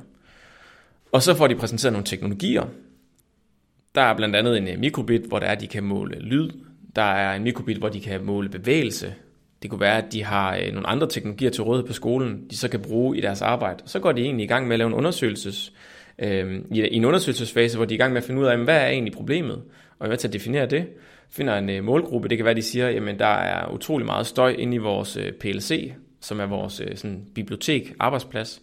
Og 1.12 1.22
så 1.22 1.36
får 1.36 1.48
de 1.48 1.56
præsenteret 1.56 1.94
nogle 1.94 2.06
teknologier. 2.06 2.66
Der 3.96 4.02
er 4.02 4.16
blandt 4.16 4.36
andet 4.36 4.58
en 4.58 4.68
øh, 4.68 4.80
mikrobit, 4.80 5.22
hvor 5.22 5.40
der 5.40 5.46
er, 5.46 5.56
de 5.56 5.68
kan 5.68 5.84
måle 5.84 6.20
lyd. 6.20 6.50
Der 6.96 7.02
er 7.02 7.36
en 7.36 7.44
mikrobit, 7.44 7.78
hvor 7.78 7.90
de 7.90 8.02
kan 8.02 8.26
måle 8.26 8.50
bevægelse. 8.50 9.14
Det 9.62 9.70
kunne 9.70 9.80
være, 9.82 9.98
at 9.98 10.14
de 10.14 10.24
har 10.24 10.56
øh, 10.56 10.74
nogle 10.74 10.88
andre 10.88 11.10
teknologier 11.10 11.50
til 11.50 11.64
rådighed 11.64 11.88
på 11.88 11.94
skolen, 11.94 12.46
de 12.50 12.58
så 12.58 12.68
kan 12.68 12.82
bruge 12.82 13.18
i 13.18 13.22
deres 13.22 13.42
arbejde. 13.42 13.84
Så 13.86 14.00
går 14.00 14.12
de 14.12 14.22
egentlig 14.22 14.44
i 14.44 14.48
gang 14.48 14.68
med 14.68 14.74
at 14.74 14.78
lave 14.80 14.88
en 14.88 14.94
undersøgelses, 14.94 15.74
øh, 16.20 16.62
i 16.72 16.96
en 16.96 17.06
undersøgelsesfase, 17.06 17.78
hvor 17.78 17.86
de 17.86 17.94
er 17.94 17.98
i 17.98 18.02
gang 18.02 18.14
med 18.14 18.22
at 18.22 18.28
finde 18.28 18.42
ud 18.42 18.46
af, 18.46 18.58
hvad 18.58 18.78
er 18.78 18.88
egentlig 18.88 19.14
problemet, 19.14 19.62
og 20.00 20.08
hvad 20.08 20.18
til 20.18 20.28
at 20.28 20.34
definere 20.34 20.66
det. 20.66 20.88
Finder 21.30 21.58
en 21.58 21.70
øh, 21.70 21.84
målgruppe, 21.84 22.30
det 22.30 22.38
kan 22.38 22.46
være, 22.46 22.56
de 22.56 22.62
siger, 22.62 22.90
jamen 22.90 23.20
der 23.20 23.26
er 23.26 23.74
utrolig 23.74 24.06
meget 24.06 24.28
støj 24.28 24.56
inde 24.58 24.76
i 24.76 24.78
vores 24.78 25.18
øh, 25.18 25.32
PLC, 25.32 25.94
som 26.22 26.40
er 26.40 26.46
vores 26.46 26.80
øh, 26.80 26.98
sådan, 26.98 27.26
bibliotek, 27.36 27.94
arbejdsplads. 28.00 28.62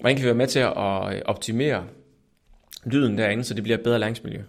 Hvordan 0.00 0.16
kan 0.16 0.22
vi 0.22 0.26
være 0.26 0.34
med 0.34 0.46
til 0.46 0.58
at 0.58 1.14
øh, 1.14 1.22
optimere 1.24 1.84
lyden 2.84 3.18
derinde, 3.18 3.44
så 3.44 3.54
det 3.54 3.62
bliver 3.62 3.78
et 3.78 3.84
bedre 3.84 3.98
læringsmiljø? 3.98 4.40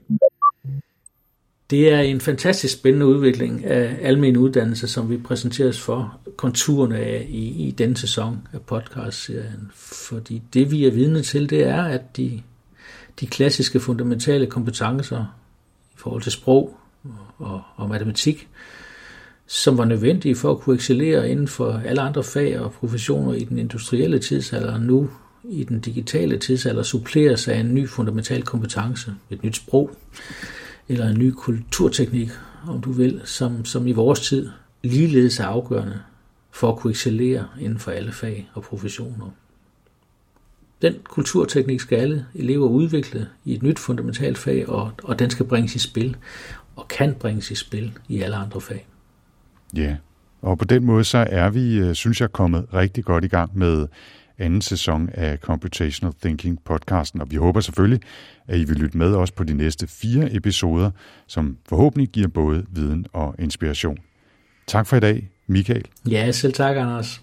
Det 1.70 1.94
er 1.94 2.00
en 2.00 2.22
fantastisk 2.22 2.74
spændende 2.74 3.06
udvikling 3.06 3.66
af 3.66 3.98
almen 4.02 4.38
uddannelse, 4.38 4.88
som 4.88 5.10
vi 5.10 5.18
præsenteres 5.18 5.80
for 5.82 6.20
konturerne 6.38 6.98
af 6.98 7.26
i, 7.30 7.68
i 7.68 7.72
denne 7.72 7.98
sæson 7.98 8.48
af 8.54 8.62
podcast-serien. 8.62 9.72
Fordi 9.74 10.42
det 10.54 10.72
vi 10.72 10.86
er 10.86 10.92
vidne 10.92 11.22
til, 11.22 11.50
det 11.50 11.64
er, 11.64 11.84
at 11.84 12.18
de, 12.18 12.42
de 13.20 13.28
klassiske 13.28 13.80
fundamentale 13.80 14.48
kompetencer 14.48 15.41
forhold 16.02 16.22
til 16.22 16.32
sprog 16.32 16.78
og, 17.38 17.62
og 17.76 17.90
matematik, 17.90 18.48
som 19.48 19.78
var 19.78 19.86
nødvendige 19.86 20.36
for 20.36 20.52
at 20.52 20.60
kunne 20.60 20.76
excellere 20.76 21.30
inden 21.30 21.48
for 21.48 21.82
alle 21.86 22.02
andre 22.02 22.24
fag 22.24 22.60
og 22.60 22.72
professioner 22.72 23.34
i 23.34 23.44
den 23.44 23.58
industrielle 23.58 24.20
tidsalder, 24.20 24.78
nu 24.78 25.10
i 25.44 25.64
den 25.64 25.80
digitale 25.80 26.38
tidsalder 26.38 26.84
suppleres 26.84 27.48
af 27.48 27.58
en 27.58 27.74
ny 27.76 27.90
fundamental 27.90 28.44
kompetence, 28.44 29.14
et 29.30 29.44
nyt 29.44 29.56
sprog, 29.56 29.92
eller 30.90 31.10
en 31.10 31.20
ny 31.20 31.32
kulturteknik, 31.32 32.30
om 32.68 32.82
du 32.82 32.92
vil, 32.92 33.22
som, 33.24 33.66
som 33.66 33.88
i 33.88 33.92
vores 33.92 34.20
tid 34.20 34.50
ligeledes 34.84 35.40
er 35.40 35.46
afgørende 35.46 36.00
for 36.52 36.72
at 36.72 36.78
kunne 36.78 36.92
excellere 36.92 37.48
inden 37.60 37.80
for 37.80 37.92
alle 37.92 38.12
fag 38.12 38.50
og 38.54 38.64
professioner. 38.64 39.30
Den 40.82 40.96
kulturteknik 41.04 41.80
skal 41.80 41.96
alle 41.96 42.26
elever 42.36 42.68
udvikle 42.68 43.28
i 43.46 43.54
et 43.56 43.64
nyt 43.64 43.80
fundamentalt 43.80 44.38
fag, 44.38 44.70
og, 44.70 44.92
og 45.04 45.20
den 45.20 45.30
skal 45.30 45.46
bringes 45.46 45.76
i 45.76 45.80
spil, 45.80 46.16
og 46.76 46.88
kan 46.88 47.14
bringes 47.14 47.52
i 47.52 47.56
spil 47.56 47.92
i 48.10 48.22
alle 48.22 48.36
andre 48.36 48.62
fag. 48.62 48.88
Ja, 49.76 49.96
og 50.42 50.58
på 50.58 50.66
den 50.66 50.86
måde 50.86 51.04
så 51.04 51.28
er 51.30 51.50
vi, 51.50 51.78
øh, 51.78 51.96
synes 51.96 52.22
jeg, 52.22 52.32
kommet 52.32 52.66
rigtig 52.74 53.04
godt 53.04 53.24
i 53.24 53.28
gang 53.28 53.58
med 53.58 53.88
anden 54.38 54.62
sæson 54.62 55.10
af 55.14 55.38
Computational 55.38 56.14
Thinking 56.22 56.64
podcasten, 56.64 57.22
og 57.22 57.32
vi 57.32 57.36
håber 57.36 57.60
selvfølgelig, 57.60 58.00
at 58.48 58.60
I 58.60 58.64
vil 58.64 58.78
lytte 58.78 58.98
med 58.98 59.16
os 59.16 59.32
på 59.32 59.44
de 59.44 59.54
næste 59.54 59.88
fire 59.88 60.36
episoder, 60.36 60.92
som 61.28 61.58
forhåbentlig 61.70 62.10
giver 62.10 62.28
både 62.28 62.66
viden 62.72 63.06
og 63.14 63.36
inspiration. 63.40 63.98
Tak 64.68 64.88
for 64.88 64.96
i 64.96 65.00
dag, 65.00 65.30
Michael. 65.48 65.86
Ja, 66.10 66.32
selv 66.32 66.54
tak, 66.54 66.78
Anders. 66.78 67.22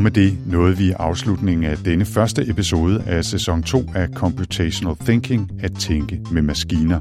Og 0.00 0.04
med 0.04 0.10
det 0.10 0.38
nåede 0.46 0.76
vi 0.76 0.90
afslutningen 0.90 1.70
af 1.70 1.76
denne 1.78 2.04
første 2.04 2.48
episode 2.48 3.02
af 3.06 3.24
sæson 3.24 3.62
2 3.62 3.84
af 3.94 4.08
Computational 4.08 4.96
Thinking, 4.96 5.50
at 5.62 5.72
tænke 5.78 6.20
med 6.32 6.42
maskiner. 6.42 7.00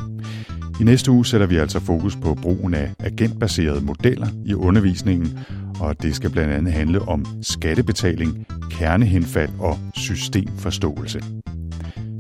I 0.81 0.83
næste 0.83 1.11
uge 1.11 1.25
sætter 1.25 1.47
vi 1.47 1.55
altså 1.55 1.79
fokus 1.79 2.15
på 2.15 2.33
brugen 2.41 2.73
af 2.73 2.93
agentbaserede 2.99 3.85
modeller 3.85 4.27
i 4.45 4.53
undervisningen, 4.53 5.39
og 5.79 6.01
det 6.01 6.15
skal 6.15 6.29
blandt 6.29 6.53
andet 6.53 6.73
handle 6.73 7.01
om 7.01 7.25
skattebetaling, 7.41 8.45
kernehenfald 8.71 9.51
og 9.59 9.77
systemforståelse. 9.95 11.21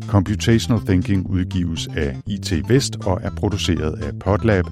Computational 0.07 0.85
Thinking 0.85 1.29
udgives 1.29 1.87
af 1.95 2.17
IT 2.27 2.69
Vest 2.69 2.95
og 3.05 3.19
er 3.23 3.29
produceret 3.29 4.03
af 4.03 4.19
Podlab. 4.19 4.65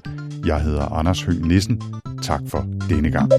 Jeg 0.46 0.62
hedder 0.62 0.84
Anders 0.84 1.22
Høgh 1.22 1.46
Nissen. 1.46 1.82
Tak 2.22 2.40
for 2.46 2.66
denne 2.88 3.10
gang. 3.10 3.32